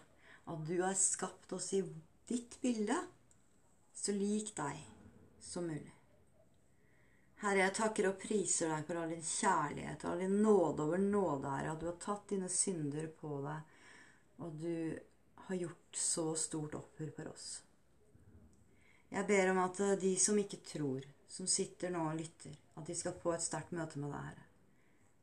at 0.51 0.65
du 0.67 0.75
har 0.81 0.97
skapt 0.99 1.53
oss 1.55 1.69
i 1.77 1.83
ditt 2.27 2.57
bilde, 2.59 2.97
så 3.93 4.15
lik 4.15 4.55
deg 4.57 4.79
som 5.43 5.67
mulig. 5.69 5.93
Herre, 7.43 7.65
jeg 7.65 7.75
takker 7.75 8.07
og 8.07 8.19
priser 8.21 8.69
deg 8.71 8.85
for 8.87 8.99
all 9.01 9.11
din 9.11 9.25
kjærlighet 9.27 10.05
og 10.05 10.13
all 10.13 10.21
din 10.23 10.37
nåde 10.45 10.85
over 10.85 11.01
nåde, 11.01 11.49
Herre, 11.51 11.73
at 11.73 11.81
du 11.81 11.89
har 11.89 11.99
tatt 11.99 12.29
dine 12.31 12.47
synder 12.51 13.09
på 13.19 13.41
deg, 13.43 13.73
og 14.39 14.61
du 14.61 14.99
har 15.49 15.59
gjort 15.59 15.99
så 15.99 16.29
stort 16.39 16.77
offer 16.79 17.11
for 17.15 17.33
oss. 17.33 17.49
Jeg 19.13 19.27
ber 19.27 19.51
om 19.51 19.59
at 19.65 19.81
de 20.01 20.13
som 20.17 20.39
ikke 20.39 20.63
tror, 20.65 21.03
som 21.29 21.49
sitter 21.49 21.91
nå 21.93 22.05
og 22.13 22.17
lytter, 22.17 22.55
at 22.79 22.87
de 22.87 22.95
skal 22.97 23.19
få 23.19 23.35
et 23.35 23.43
sterkt 23.43 23.75
møte 23.75 23.99
med 23.99 24.13
deg, 24.13 24.23
Herre. 24.29 24.47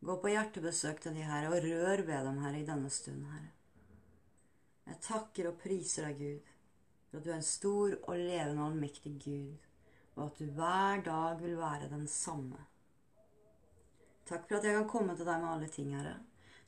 Gå 0.01 0.17
på 0.21 0.31
hjertebesøk 0.33 1.01
til 1.03 1.17
de 1.17 1.25
Herre, 1.25 1.51
og 1.51 1.65
rør 1.65 2.05
ved 2.05 2.29
dem, 2.29 2.39
Herre, 2.45 2.61
i 2.61 2.69
denne 2.69 2.93
stund, 2.93 3.25
Herre. 3.33 3.51
Jeg 4.91 5.03
takker 5.09 5.49
og 5.51 5.59
priser 5.61 6.09
deg, 6.09 6.21
Gud, 6.21 6.50
at 7.19 7.25
du 7.25 7.31
er 7.31 7.41
en 7.41 7.47
stor 7.47 7.97
og 8.05 8.17
levende 8.17 8.69
allmektig 8.69 9.17
Gud 9.25 9.71
og 10.21 10.27
at 10.27 10.41
du 10.41 10.51
hver 10.57 11.05
dag 11.05 11.39
vil 11.41 11.57
være 11.59 11.89
den 11.91 12.07
samme. 12.09 12.59
Takk 14.29 14.45
for 14.47 14.59
at 14.59 14.67
jeg 14.67 14.77
kan 14.77 14.91
komme 14.91 15.17
til 15.17 15.27
deg 15.27 15.41
med 15.43 15.53
alle 15.55 15.71
ting, 15.73 15.95
Herre. 15.97 16.19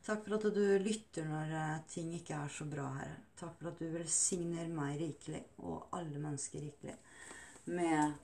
Takk 0.03 0.25
for 0.25 0.39
at 0.39 0.47
du 0.57 0.63
lytter 0.83 1.29
når 1.29 1.53
eh, 1.59 1.83
ting 1.91 2.11
ikke 2.17 2.35
er 2.35 2.51
så 2.51 2.67
bra, 2.71 2.89
Herre. 2.97 3.19
Takk 3.39 3.55
for 3.59 3.71
at 3.71 3.83
du 3.83 3.87
velsigner 3.93 4.71
meg 4.73 4.97
rikelig, 5.03 5.43
og 5.63 5.93
alle 5.95 6.23
mennesker 6.23 6.65
rikelig, 6.65 6.97
med 7.71 8.17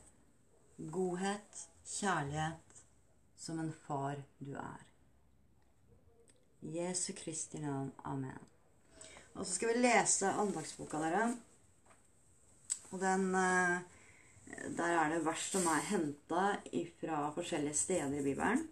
godhet, 0.91 1.65
kjærlighet, 1.87 2.83
som 3.39 3.61
en 3.63 3.73
far 3.85 4.19
du 4.41 4.57
er. 4.59 4.87
Jesu 6.75 7.13
Kristi 7.15 7.61
navn. 7.63 7.93
Amen. 8.11 8.41
Og 9.37 9.45
så 9.45 9.53
skal 9.53 9.71
vi 9.77 9.85
lese 9.85 10.33
andagsboka, 10.41 10.99
dere. 11.05 11.29
Og 12.91 13.01
den 13.03 13.31
eh, 13.35 13.79
der 14.77 14.97
er 14.97 15.13
det 15.13 15.25
vers 15.27 15.45
som 15.53 15.67
er 15.71 15.87
henta 15.91 16.45
fra 17.01 17.31
forskjellige 17.35 17.77
steder 17.77 18.19
i 18.19 18.25
Bibelen. 18.25 18.69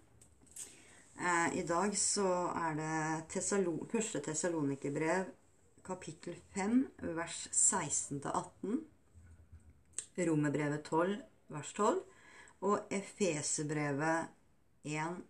Eh, 1.19 1.59
I 1.59 1.63
dag 1.67 1.97
så 1.97 2.27
er 2.55 2.77
det 2.77 3.41
første 3.91 4.21
Tessalonikerbrev, 4.25 5.25
kapittel 5.85 6.35
5, 6.55 6.87
vers 7.15 7.47
16-18. 7.51 8.81
Romerbrevet 10.17 10.83
12, 10.83 11.17
vers 11.53 11.73
12. 11.73 12.01
Og 12.61 12.79
Efesebrevet 12.89 14.27
1, 14.83 15.21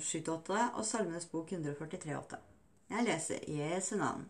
7-8 0.00 0.62
og 0.74 0.84
Salmenes 0.86 1.26
bok 1.28 1.52
143, 1.52 2.16
8. 2.16 2.38
Jeg 2.88 3.04
leser 3.04 3.44
Jesu 3.52 3.96
navn. 4.00 4.24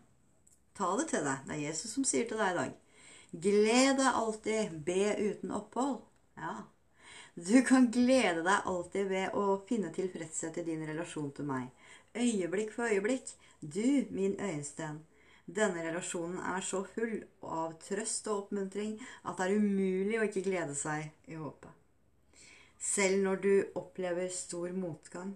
Ta 0.75 0.91
det 0.99 1.07
til 1.13 1.23
deg. 1.23 1.45
Det 1.47 1.55
er 1.55 1.63
Jesus 1.69 1.93
som 1.95 2.03
sier 2.03 2.27
til 2.27 2.39
deg 2.39 2.51
i 2.51 2.57
dag. 2.57 2.88
Gled 3.31 3.97
deg 3.99 4.15
alltid, 4.15 4.79
be 4.85 5.15
uten 5.17 5.51
opphold. 5.53 6.01
Ja. 6.35 6.55
Du 7.33 7.61
kan 7.61 7.91
glede 7.91 8.41
deg 8.43 8.65
alltid 8.65 9.11
ved 9.11 9.35
å 9.37 9.59
finne 9.69 9.91
tilfredshet 9.93 10.57
i 10.59 10.65
din 10.67 10.81
relasjon 10.87 11.29
til 11.37 11.45
meg. 11.47 11.69
Øyeblikk 12.17 12.73
for 12.73 12.89
øyeblikk. 12.89 13.35
Du, 13.61 14.07
min 14.09 14.35
øyensten. 14.39 15.03
Denne 15.45 15.83
relasjonen 15.85 16.41
er 16.45 16.61
så 16.65 16.83
full 16.85 17.21
av 17.41 17.77
trøst 17.85 18.27
og 18.29 18.43
oppmuntring 18.43 18.97
at 19.23 19.37
det 19.37 19.47
er 19.47 19.61
umulig 19.61 20.19
å 20.19 20.25
ikke 20.27 20.45
glede 20.45 20.75
seg 20.77 21.09
i 21.29 21.37
håpet. 21.37 21.71
Selv 22.79 23.23
når 23.23 23.41
du 23.45 23.53
opplever 23.79 24.29
stor 24.33 24.73
motgang. 24.73 25.35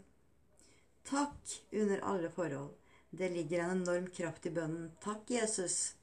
Takk 1.05 1.57
under 1.71 2.03
alle 2.09 2.29
forhold. 2.33 2.71
Det 3.09 3.29
ligger 3.29 3.63
en 3.63 3.81
enorm 3.81 4.07
kraft 4.09 4.45
i 4.45 4.53
bønnen. 4.53 4.91
Takk, 5.03 5.27
Jesus. 5.29 5.93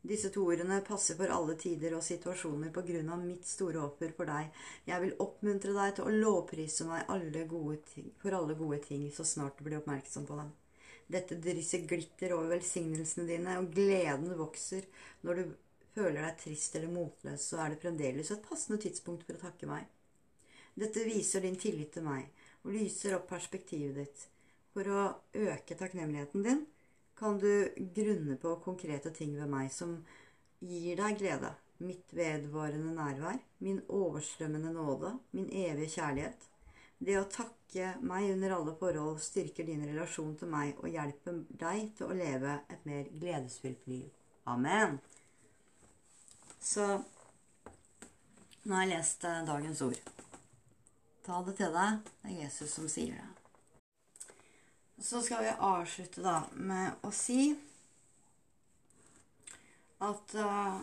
Disse 0.00 0.30
to 0.32 0.46
ordene 0.48 0.78
passer 0.80 1.16
for 1.18 1.28
alle 1.34 1.54
tider 1.60 1.92
og 1.92 2.04
situasjoner 2.04 2.70
på 2.72 2.84
grunn 2.86 3.10
av 3.12 3.20
mitt 3.20 3.44
store 3.44 3.82
offer 3.84 4.14
for 4.16 4.30
deg. 4.30 4.48
Jeg 4.88 5.02
vil 5.02 5.18
oppmuntre 5.20 5.74
deg 5.76 5.98
til 5.98 6.08
å 6.08 6.14
lovprise 6.22 6.86
meg 6.88 7.10
alle 7.12 7.44
ting, 7.90 8.08
for 8.22 8.32
alle 8.32 8.56
gode 8.56 8.80
ting 8.86 9.04
så 9.12 9.26
snart 9.28 9.58
du 9.58 9.66
blir 9.66 9.76
oppmerksom 9.82 10.24
på 10.26 10.38
dem. 10.40 10.54
Dette 11.10 11.36
drysser 11.42 11.84
glitter 11.90 12.32
over 12.32 12.54
velsignelsene 12.54 13.26
dine, 13.28 13.58
og 13.60 13.68
gleden 13.74 14.32
vokser. 14.38 14.88
Når 15.26 15.36
du 15.36 15.54
føler 15.92 16.22
deg 16.22 16.42
trist 16.46 16.76
eller 16.78 16.94
motløs, 16.94 17.44
så 17.50 17.60
er 17.60 17.74
det 17.74 17.82
fremdeles 17.82 18.32
et 18.32 18.44
passende 18.46 18.80
tidspunkt 18.80 19.26
for 19.26 19.36
å 19.36 19.44
takke 19.44 19.68
meg. 19.68 19.84
Dette 20.80 21.04
viser 21.04 21.44
din 21.44 21.60
tillit 21.60 21.92
til 21.92 22.06
meg 22.06 22.30
og 22.64 22.72
lyser 22.72 23.18
opp 23.18 23.28
perspektivet 23.28 24.00
ditt. 24.00 24.28
For 24.72 24.86
å 24.86 25.08
øke 25.34 25.76
takknemligheten 25.76 26.46
din 26.46 26.68
kan 27.20 27.38
du 27.38 27.68
grunne 27.94 28.36
på 28.40 28.56
konkrete 28.64 29.12
ting 29.12 29.34
ved 29.36 29.50
meg 29.52 29.68
som 29.72 29.98
gir 30.64 30.96
deg 30.96 31.18
glede. 31.20 31.52
Mitt 31.80 32.12
vedvarende 32.12 32.92
nærvær, 32.96 33.38
min 33.64 33.80
overstrømmende 33.88 34.72
nåde, 34.72 35.14
min 35.36 35.48
evige 35.52 35.94
kjærlighet. 35.96 36.48
Det 37.00 37.16
å 37.16 37.28
takke 37.32 37.94
meg 38.04 38.28
under 38.34 38.56
alle 38.56 38.74
forhold 38.76 39.20
styrker 39.24 39.68
din 39.68 39.86
relasjon 39.88 40.34
til 40.40 40.50
meg 40.52 40.80
og 40.82 40.92
hjelper 40.92 41.38
deg 41.62 41.94
til 41.96 42.10
å 42.10 42.16
leve 42.16 42.58
et 42.68 42.84
mer 42.88 43.08
gledesfylt 43.22 43.88
liv. 43.88 44.08
Amen. 44.44 44.98
Så 46.60 46.86
nå 48.64 48.76
har 48.76 48.84
jeg 48.84 48.92
lest 48.92 49.24
eh, 49.24 49.42
dagens 49.48 49.80
ord. 49.88 50.00
Ta 51.24 51.40
det 51.46 51.56
til 51.56 51.72
deg. 51.72 52.00
Det 52.20 52.32
er 52.34 52.40
Jesus 52.44 52.76
som 52.76 52.88
sier 52.92 53.16
det. 53.16 53.39
Så 55.00 55.22
skal 55.22 55.44
vi 55.44 55.52
avslutte 55.58 56.20
da 56.20 56.42
med 56.60 57.04
å 57.06 57.10
si 57.14 57.54
at 60.04 60.34
uh, 60.36 60.80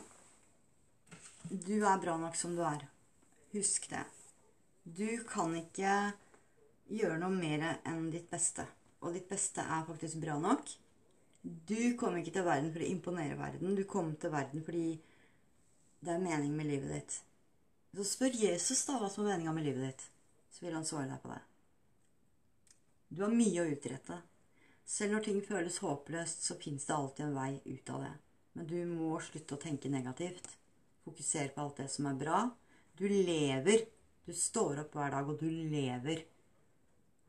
du 1.49 1.75
er 1.77 1.99
bra 2.01 2.15
nok 2.17 2.37
som 2.37 2.55
du 2.57 2.63
er. 2.65 2.87
Husk 3.53 3.85
det. 3.91 4.01
Du 4.83 5.21
kan 5.29 5.53
ikke 5.59 5.93
gjøre 6.89 7.19
noe 7.21 7.33
mer 7.35 7.67
enn 7.85 8.09
ditt 8.13 8.29
beste. 8.31 8.65
Og 9.05 9.13
ditt 9.13 9.27
beste 9.29 9.61
er 9.61 9.85
faktisk 9.85 10.17
bra 10.23 10.39
nok. 10.41 10.65
Du 11.43 11.93
kom 11.99 12.17
ikke 12.17 12.33
til 12.39 12.47
verden 12.47 12.71
for 12.73 12.83
å 12.83 12.89
imponere 12.89 13.37
verden. 13.37 13.77
Du 13.77 13.83
kom 13.85 14.15
til 14.17 14.33
verden 14.33 14.65
fordi 14.65 14.95
det 16.01 16.15
er 16.15 16.23
mening 16.23 16.57
med 16.57 16.71
livet 16.71 16.95
ditt. 16.95 17.19
Så 17.93 18.05
spør 18.05 18.41
Jesus 18.41 18.81
da 18.89 18.97
hva 18.97 19.11
som 19.13 19.25
er 19.25 19.35
meninga 19.35 19.53
med 19.53 19.69
livet 19.69 19.91
ditt. 19.91 20.09
Så 20.53 20.65
vil 20.65 20.75
han 20.77 20.89
svare 20.89 21.09
deg 21.11 21.21
på 21.21 21.31
det. 21.35 21.43
Du 23.07 23.23
har 23.23 23.33
mye 23.33 23.63
å 23.63 23.69
utrette. 23.71 24.19
Selv 24.87 25.15
når 25.15 25.25
ting 25.25 25.41
føles 25.43 25.81
håpløst, 25.83 26.45
så 26.47 26.55
fins 26.59 26.87
det 26.87 26.95
alltid 26.95 27.25
en 27.25 27.35
vei 27.37 27.51
ut 27.65 27.91
av 27.91 28.05
det. 28.05 28.13
Men 28.57 28.69
du 28.69 28.77
må 28.89 29.17
slutte 29.23 29.57
å 29.57 29.61
tenke 29.61 29.91
negativt. 29.91 30.47
Fokusere 31.05 31.53
på 31.55 31.63
alt 31.63 31.83
det 31.83 31.89
som 31.93 32.07
er 32.09 32.19
bra. 32.19 32.41
Du 32.97 33.05
lever. 33.07 33.85
Du 34.27 34.33
står 34.35 34.83
opp 34.83 34.95
hver 34.97 35.13
dag, 35.15 35.29
og 35.29 35.39
du 35.39 35.47
lever. 35.47 36.23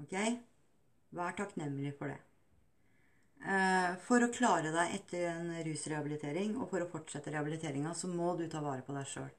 Ok? 0.03 0.15
Vær 1.15 1.37
takknemlig 1.39 1.95
for 1.99 2.11
det. 2.11 2.19
Eh, 3.39 3.93
for 4.03 4.25
å 4.25 4.33
klare 4.35 4.73
deg 4.75 4.95
etter 4.97 5.29
en 5.31 5.53
rusrehabilitering 5.67 6.57
og 6.59 6.73
for 6.73 6.83
å 6.83 6.91
fortsette 6.91 7.31
rehabiliteringa, 7.31 7.95
så 7.95 8.11
må 8.11 8.33
du 8.39 8.49
ta 8.51 8.63
vare 8.65 8.83
på 8.87 8.97
deg 8.97 9.07
sjøl. 9.07 9.31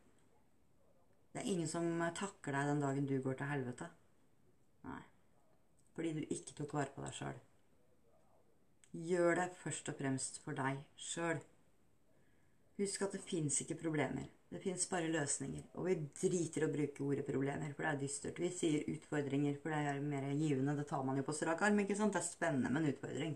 Det 1.33 1.41
er 1.41 1.49
ingen 1.51 1.67
som 1.69 1.85
takker 2.15 2.55
deg 2.55 2.71
den 2.71 2.85
dagen 2.85 3.09
du 3.09 3.17
går 3.21 3.41
til 3.41 3.51
helvete. 3.51 3.89
Fordi 5.99 6.13
du 6.15 6.29
ikke 6.31 6.53
tok 6.55 6.73
vare 6.77 6.93
på 6.95 7.01
deg 7.03 7.15
sjøl. 7.17 7.39
Gjør 9.03 9.33
det 9.35 9.47
først 9.59 9.89
og 9.91 9.97
fremst 9.99 10.37
for 10.45 10.55
deg 10.55 10.77
sjøl. 10.95 11.41
Husk 12.79 13.01
at 13.03 13.17
det 13.17 13.19
fins 13.25 13.57
ikke 13.65 13.75
problemer. 13.81 14.29
Det 14.47 14.61
fins 14.63 14.85
bare 14.87 15.09
løsninger. 15.11 15.65
Og 15.75 15.89
vi 15.89 15.97
driter 16.21 16.63
å 16.63 16.69
bruke 16.71 17.03
ordet 17.03 17.25
problemer, 17.27 17.73
for 17.75 17.83
det 17.83 17.89
er 17.91 17.99
dystert. 17.99 18.39
Vi 18.39 18.47
sier 18.55 18.87
utfordringer, 18.93 19.57
for 19.59 19.75
det 19.75 19.81
er 19.91 19.99
mer 19.99 20.29
givende. 20.31 20.77
Det 20.79 20.85
tar 20.87 21.03
man 21.03 21.19
jo 21.19 21.25
på 21.27 21.35
strak 21.35 21.65
arm. 21.67 21.81
ikke 21.83 21.97
sant? 21.99 22.15
Det 22.15 22.21
er 22.23 22.29
spennende 22.29 22.71
med 22.71 22.85
en 22.85 22.93
utfordring. 22.93 23.35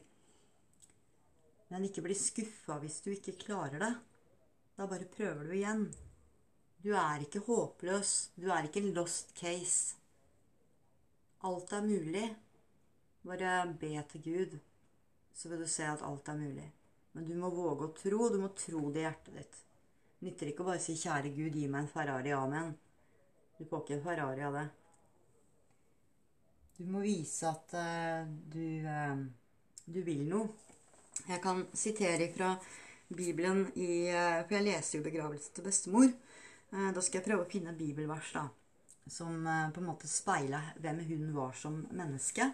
Men 1.73 1.89
ikke 1.89 2.06
bli 2.08 2.15
skuffa 2.15 2.80
hvis 2.80 3.02
du 3.04 3.12
ikke 3.12 3.36
klarer 3.43 3.84
det. 3.84 3.91
Da 4.80 4.88
bare 4.88 5.10
prøver 5.17 5.52
du 5.52 5.58
igjen. 5.58 5.84
Du 6.80 6.93
er 6.95 7.28
ikke 7.28 7.43
håpløs. 7.43 8.32
Du 8.39 8.47
er 8.47 8.71
ikke 8.71 8.80
en 8.88 8.95
lost 8.95 9.36
case. 9.36 9.99
Alt 11.43 11.76
er 11.76 11.84
mulig. 11.84 12.26
Bare 13.23 13.51
be 13.79 13.91
til 14.12 14.23
Gud, 14.23 14.55
så 15.33 15.49
vil 15.49 15.63
du 15.63 15.67
se 15.67 15.86
at 15.88 16.03
alt 16.03 16.27
er 16.27 16.39
mulig. 16.39 16.65
Men 17.13 17.27
du 17.27 17.36
må 17.39 17.49
våge 17.53 17.88
å 17.88 17.93
tro. 17.95 18.29
Du 18.33 18.39
må 18.41 18.49
tro 18.57 18.89
det 18.91 19.03
i 19.03 19.05
hjertet 19.05 19.38
ditt. 19.38 19.59
Nytter 20.23 20.49
ikke 20.49 20.63
å 20.63 20.71
bare 20.71 20.81
si 20.83 20.95
'Kjære 20.95 21.33
Gud, 21.36 21.55
gi 21.55 21.67
meg 21.67 21.83
en 21.83 21.91
Ferrari. 21.91 22.31
Amen'. 22.36 22.73
Du 23.57 23.65
får 23.65 23.83
ikke 23.83 23.93
en 23.97 24.03
Ferrari 24.03 24.43
av 24.43 24.57
det. 24.57 24.67
Du 26.77 26.86
må 26.89 27.03
vise 27.03 27.47
at 27.47 27.75
uh, 27.77 28.27
du, 28.27 28.81
uh, 28.83 29.19
du 29.86 30.01
vil 30.01 30.23
noe. 30.27 30.49
Jeg 31.27 31.39
kan 31.43 31.62
sitere 31.77 32.31
fra 32.33 32.55
Bibelen 33.13 33.67
i 33.77 34.09
uh, 34.09 34.41
For 34.41 34.57
jeg 34.57 34.65
leser 34.65 34.97
jo 34.97 35.05
begravelsen 35.05 35.53
til 35.53 35.67
bestemor. 35.69 36.09
Da 36.73 37.01
skal 37.05 37.19
jeg 37.19 37.27
prøve 37.27 37.43
å 37.45 37.49
finne 37.51 37.75
bibelvers 37.77 38.31
da, 38.33 38.47
som 39.05 39.43
på 39.45 39.77
en 39.77 39.86
måte 39.86 40.07
speiler 40.09 40.71
hvem 40.81 41.03
hun 41.05 41.27
var 41.36 41.51
som 41.53 41.75
menneske. 41.93 42.47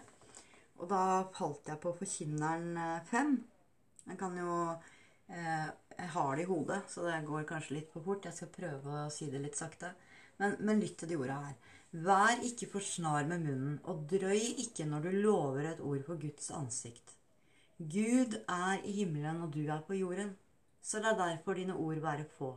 Og 0.80 0.88
da 0.88 1.02
falt 1.36 1.68
jeg 1.68 1.80
på 1.82 1.92
Forkynneren 1.98 2.72
5. 3.10 3.34
Eh, 3.34 4.10
jeg 4.10 4.18
kan 4.20 4.36
jo 4.40 4.54
eh, 5.28 5.68
Jeg 5.98 6.12
har 6.14 6.36
det 6.36 6.46
i 6.46 6.48
hodet, 6.48 6.80
så 6.88 7.04
det 7.04 7.18
går 7.28 7.48
kanskje 7.48 7.76
litt 7.76 7.92
for 7.92 8.04
fort. 8.06 8.24
Jeg 8.24 8.36
skal 8.36 8.54
prøve 8.54 9.02
å 9.04 9.12
si 9.12 9.28
det 9.32 9.42
litt 9.42 9.58
sakte. 9.60 9.92
Men, 10.40 10.56
men 10.64 10.80
lytt 10.80 10.96
til 11.02 11.12
de 11.12 11.18
orda 11.20 11.36
her. 11.44 11.58
Vær 11.90 12.44
ikke 12.46 12.68
for 12.70 12.86
snar 12.86 13.26
med 13.28 13.42
munnen, 13.44 13.80
og 13.90 14.06
drøy 14.08 14.62
ikke 14.62 14.86
når 14.88 15.08
du 15.08 15.16
lover 15.26 15.72
et 15.72 15.82
ord 15.82 16.04
for 16.06 16.20
Guds 16.22 16.48
ansikt. 16.54 17.16
Gud 17.80 18.36
er 18.46 18.80
i 18.84 18.92
himmelen, 18.92 19.42
og 19.42 19.52
du 19.52 19.64
er 19.66 19.82
på 19.86 19.98
jorden. 19.98 20.34
Så 20.82 21.00
la 21.00 21.12
derfor 21.18 21.58
dine 21.58 21.76
ord 21.76 22.00
være 22.00 22.26
få. 22.38 22.54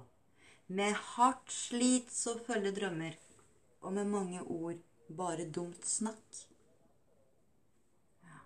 Med 0.68 0.94
hardt 0.94 1.52
slit 1.52 2.12
så 2.14 2.38
følger 2.46 2.76
drømmer, 2.76 3.16
og 3.82 3.94
med 3.94 4.06
mange 4.08 4.42
ord 4.44 4.80
bare 5.18 5.50
dumt 5.52 5.86
snakk. 5.88 6.44
Ja. 8.24 8.40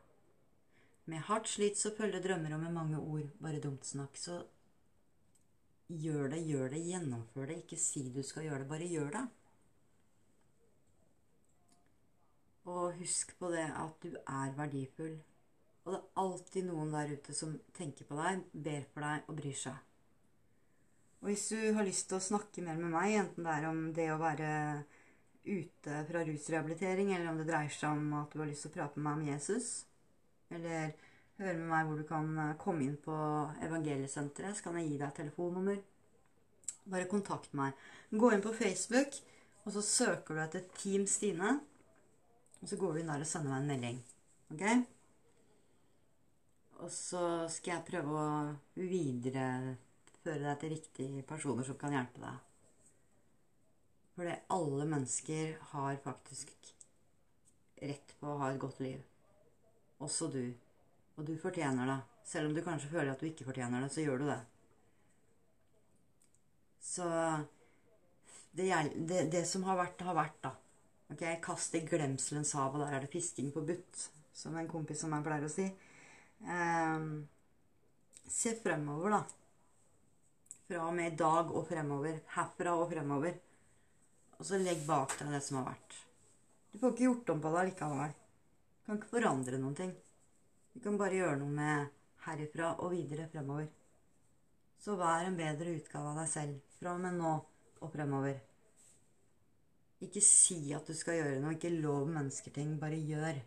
Med 1.08 1.24
hardt 1.24 1.48
slit 1.48 1.80
så 1.80 1.94
følger 1.96 2.24
drømmer, 2.24 2.54
og 2.58 2.64
med 2.66 2.76
mange 2.76 3.00
ord 3.00 3.28
bare 3.42 3.64
dumt 3.64 3.86
snakk. 3.88 4.18
Så 4.20 4.42
gjør 5.88 6.34
det, 6.34 6.44
gjør 6.50 6.70
det, 6.74 6.84
gjennomfør 6.84 7.48
det. 7.48 7.62
Ikke 7.64 7.80
si 7.80 8.10
du 8.12 8.22
skal 8.28 8.50
gjøre 8.50 8.66
det, 8.66 8.70
bare 8.72 8.92
gjør 8.92 9.14
det. 9.16 9.24
Og 12.68 13.00
husk 13.00 13.32
på 13.40 13.54
det 13.54 13.70
at 13.72 14.04
du 14.04 14.12
er 14.20 14.54
verdifull. 14.58 15.16
Og 15.88 15.94
det 15.94 16.00
er 16.02 16.20
alltid 16.20 16.68
noen 16.68 16.92
der 16.92 17.16
ute 17.16 17.34
som 17.36 17.56
tenker 17.78 18.08
på 18.10 18.18
deg, 18.20 18.44
ber 18.52 18.88
for 18.92 19.08
deg 19.08 19.30
og 19.32 19.38
bryr 19.40 19.56
seg. 19.56 19.78
Og 21.22 21.32
hvis 21.32 21.48
du 21.50 21.62
har 21.74 21.88
lyst 21.88 22.10
til 22.10 22.20
å 22.20 22.26
snakke 22.28 22.62
mer 22.66 22.76
med 22.76 22.92
meg, 22.92 23.16
enten 23.22 23.48
det 23.48 23.54
er 23.54 23.70
om 23.70 23.80
det 23.96 24.10
å 24.12 24.20
være 24.20 24.50
ute 25.48 26.02
fra 26.10 26.26
rusrehabilitering, 26.28 27.14
eller 27.16 27.32
om 27.32 27.40
det 27.40 27.48
dreier 27.48 27.72
seg 27.72 27.96
om 27.96 28.12
at 28.20 28.36
du 28.36 28.44
har 28.44 28.52
lyst 28.52 28.68
til 28.68 28.74
å 28.74 28.76
prate 28.76 29.00
med 29.00 29.08
meg 29.08 29.22
om 29.22 29.30
Jesus, 29.32 29.70
eller 30.54 30.92
høre 31.38 31.58
med 31.60 31.70
meg 31.70 31.88
hvor 31.88 32.00
du 32.00 32.06
kan 32.08 32.30
komme 32.62 32.86
inn 32.86 32.98
på 33.02 33.16
Evangeliesenteret, 33.66 34.58
så 34.58 34.68
kan 34.68 34.78
jeg 34.80 34.92
gi 34.92 35.00
deg 35.00 35.08
et 35.10 35.20
telefonnummer. 35.22 35.80
Bare 36.88 37.10
kontakt 37.12 37.54
meg. 37.58 37.76
Gå 38.12 38.32
inn 38.32 38.44
på 38.44 38.56
Facebook, 38.56 39.18
og 39.66 39.74
så 39.76 39.84
søker 39.84 40.38
du 40.38 40.44
etter 40.44 40.70
Team 40.80 41.08
Stine. 41.10 41.58
Og 42.62 42.70
så 42.70 42.78
går 42.80 42.94
du 42.94 43.02
inn 43.02 43.12
der 43.12 43.26
og 43.26 43.30
sender 43.30 43.54
meg 43.54 43.62
en 43.62 43.74
melding. 43.74 44.00
Ok? 44.54 44.64
Og 46.78 46.92
så 46.94 47.24
skal 47.52 47.74
jeg 47.76 47.88
prøve 47.90 48.22
å 48.22 48.32
videreføre 48.78 50.44
deg 50.44 50.60
til 50.62 50.74
riktige 50.74 51.26
personer 51.28 51.66
som 51.68 51.78
kan 51.80 51.96
hjelpe 51.96 52.22
deg. 52.24 52.44
Fordi 54.18 54.34
alle 54.56 54.88
mennesker 54.90 55.58
har 55.74 56.00
faktisk 56.02 56.54
rett 57.82 58.16
på 58.18 58.32
å 58.32 58.40
ha 58.42 58.50
et 58.54 58.62
godt 58.62 58.80
liv. 58.82 59.04
Også 60.04 60.30
du. 60.34 60.44
Og 61.18 61.26
du 61.26 61.34
fortjener 61.42 61.90
det. 61.90 61.98
Selv 62.28 62.50
om 62.50 62.56
du 62.56 62.62
kanskje 62.64 62.92
føler 62.92 63.14
at 63.14 63.22
du 63.22 63.30
ikke 63.30 63.48
fortjener 63.48 63.84
det, 63.84 63.92
så 63.94 64.04
gjør 64.04 64.22
du 64.22 64.28
det. 64.30 64.42
Så 66.84 67.08
det, 68.52 68.68
det, 68.96 69.24
det 69.32 69.44
som 69.48 69.66
har 69.68 69.80
vært, 69.80 70.04
har 70.08 70.18
vært, 70.18 70.38
da. 70.44 70.54
Ok, 71.14 71.24
Kast 71.44 71.76
i 71.78 71.84
glemselens 71.88 72.52
hav, 72.58 72.76
og 72.76 72.84
der 72.84 72.98
er 72.98 73.06
det 73.06 73.12
fisking 73.14 73.52
på 73.56 73.64
butt, 73.68 74.08
som 74.36 74.56
en 74.60 74.70
kompis 74.70 75.04
som 75.04 75.14
meg 75.14 75.24
pleier 75.26 75.48
å 75.48 75.52
si. 75.52 75.68
Um, 76.44 77.28
se 78.28 78.54
fremover, 78.60 79.18
da. 79.18 79.22
Fra 80.68 80.84
og 80.90 80.96
med 80.98 81.14
i 81.14 81.18
dag 81.20 81.54
og 81.56 81.68
fremover. 81.70 82.20
Herfra 82.36 82.76
og 82.76 82.90
fremover. 82.92 83.38
Og 84.38 84.46
så 84.46 84.60
legg 84.62 84.84
bak 84.86 85.16
deg 85.20 85.32
det 85.34 85.42
som 85.46 85.62
har 85.62 85.70
vært. 85.72 86.00
Du 86.74 86.82
får 86.82 86.94
ikke 86.94 87.08
gjort 87.08 87.32
om 87.34 87.44
på 87.44 87.54
det 87.56 87.68
likevel. 87.72 88.18
Kan 88.88 89.02
ikke 89.02 89.18
forandre 89.18 89.58
noen 89.60 89.76
ting. 89.76 89.90
Du 90.72 90.80
kan 90.80 90.96
bare 90.96 91.18
gjøre 91.20 91.42
noe 91.42 91.52
med 91.52 91.90
herifra 92.24 92.70
og 92.80 92.94
videre 92.94 93.26
fremover. 93.28 93.68
Så 94.80 94.96
vær 94.96 95.26
en 95.28 95.36
bedre 95.36 95.74
utgave 95.76 96.14
av 96.14 96.22
deg 96.22 96.30
selv 96.32 96.78
fra 96.78 96.94
og 96.96 97.02
med 97.04 97.18
nå 97.20 97.34
og 97.84 97.92
fremover. 97.92 98.38
Ikke 100.08 100.24
si 100.24 100.72
at 100.78 100.88
du 100.88 100.96
skal 100.96 101.20
gjøre 101.20 101.42
noe. 101.44 101.58
Ikke 101.58 101.74
lov 101.74 102.08
mennesker 102.08 102.56
ting. 102.56 102.78
Bare 102.80 102.96
gjør. 102.96 103.44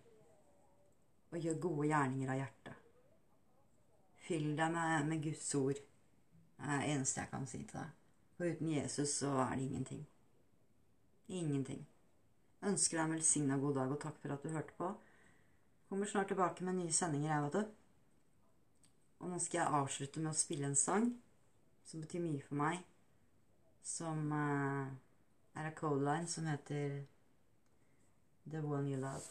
Og 1.32 1.40
gjør 1.40 1.60
gode 1.62 1.88
gjerninger 1.88 2.34
av 2.34 2.40
hjertet. 2.42 2.86
Fyll 4.26 4.50
deg 4.58 4.76
med, 4.76 5.08
med 5.08 5.24
Guds 5.24 5.54
ord. 5.56 5.80
Det 5.80 6.68
er 6.68 6.82
det 6.84 6.96
eneste 6.98 7.24
jeg 7.24 7.32
kan 7.32 7.48
si 7.48 7.62
til 7.62 7.78
deg. 7.80 7.94
For 8.36 8.50
uten 8.50 8.74
Jesus 8.76 9.16
så 9.22 9.30
er 9.46 9.54
det 9.56 9.70
ingenting. 9.70 10.04
Ingenting. 11.32 11.86
Jeg 12.60 12.74
ønsker 12.74 12.98
deg 12.98 13.06
en 13.06 13.14
velsigna 13.16 13.56
god 13.62 13.78
dag, 13.78 13.94
og 13.94 14.02
takk 14.02 14.20
for 14.20 14.34
at 14.34 14.44
du 14.44 14.52
hørte 14.52 14.76
på. 14.76 14.90
Kommer 15.90 16.06
snart 16.06 16.26
tilbake 16.30 16.64
med 16.64 16.74
nye 16.74 16.92
sendinger, 16.92 17.32
jeg, 17.34 17.42
vet 17.42 17.52
du. 17.52 17.64
Og 19.20 19.32
nå 19.32 19.38
skal 19.42 19.58
jeg 19.58 19.80
avslutte 19.80 20.20
med 20.22 20.30
å 20.30 20.38
spille 20.38 20.68
en 20.70 20.78
sang 20.78 21.08
som 21.90 22.04
betyr 22.04 22.22
mye 22.22 22.44
for 22.46 22.60
meg. 22.60 22.84
Som 23.82 24.30
uh, 24.30 24.86
er 25.58 25.72
av 25.72 25.74
Codeline 25.80 26.30
som 26.30 26.46
heter 26.46 27.02
The 28.46 28.62
One 28.62 28.86
You 28.86 29.02
Love. 29.02 29.26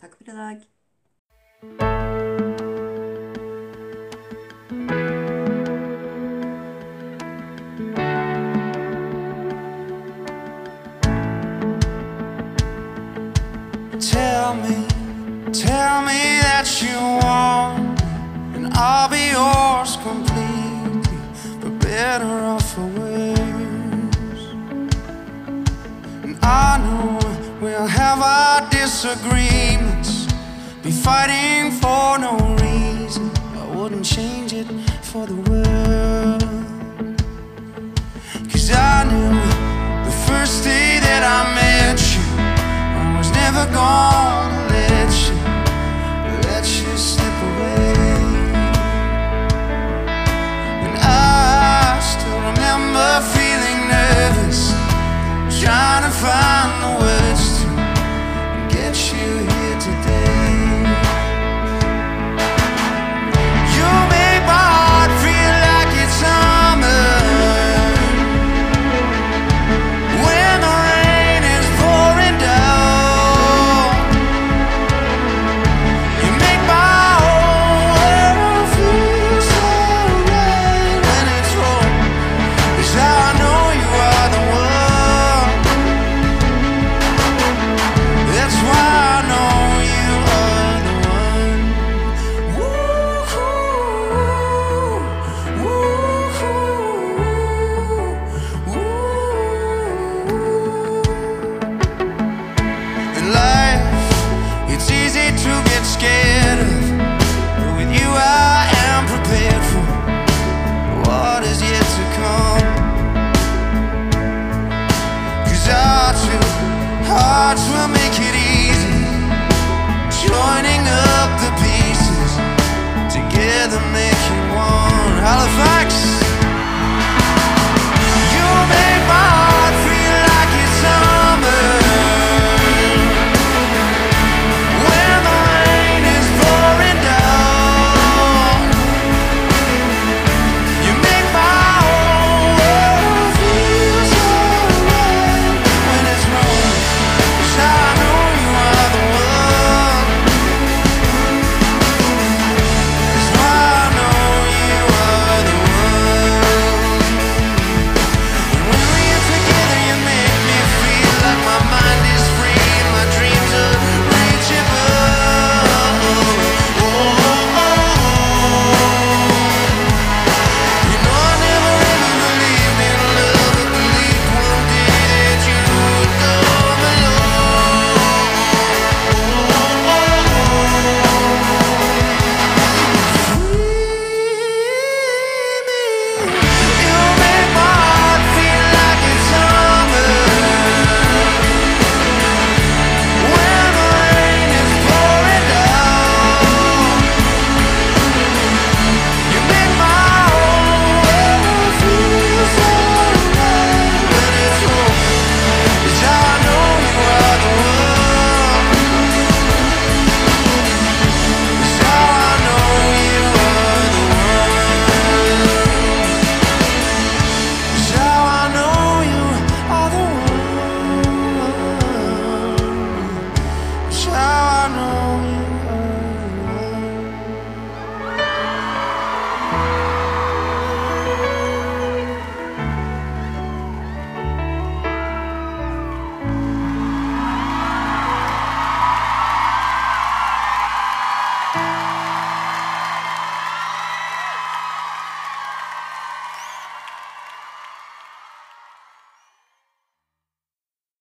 Takk 0.00 0.16
for 0.16 0.32
i 0.32 0.40
dag. 0.40 2.35
Disagreements, 28.86 30.32
be 30.80 30.92
fighting 30.92 31.72
for 31.72 32.20
no 32.20 32.36
reason. 32.62 33.28
I 33.56 33.66
wouldn't 33.74 34.04
change 34.04 34.52
it 34.52 34.68
for 35.02 35.26
the 35.26 35.34
world. 35.50 36.42
Cause 38.48 38.70
I 38.70 39.02
knew 39.10 39.34
the 40.08 40.16
first 40.28 40.62
day 40.62 41.00
that 41.00 41.22
I 41.36 41.40
met 41.60 41.98
you, 42.14 42.22
I 43.02 43.18
was 43.18 43.28
never 43.32 43.64
gonna 43.74 44.35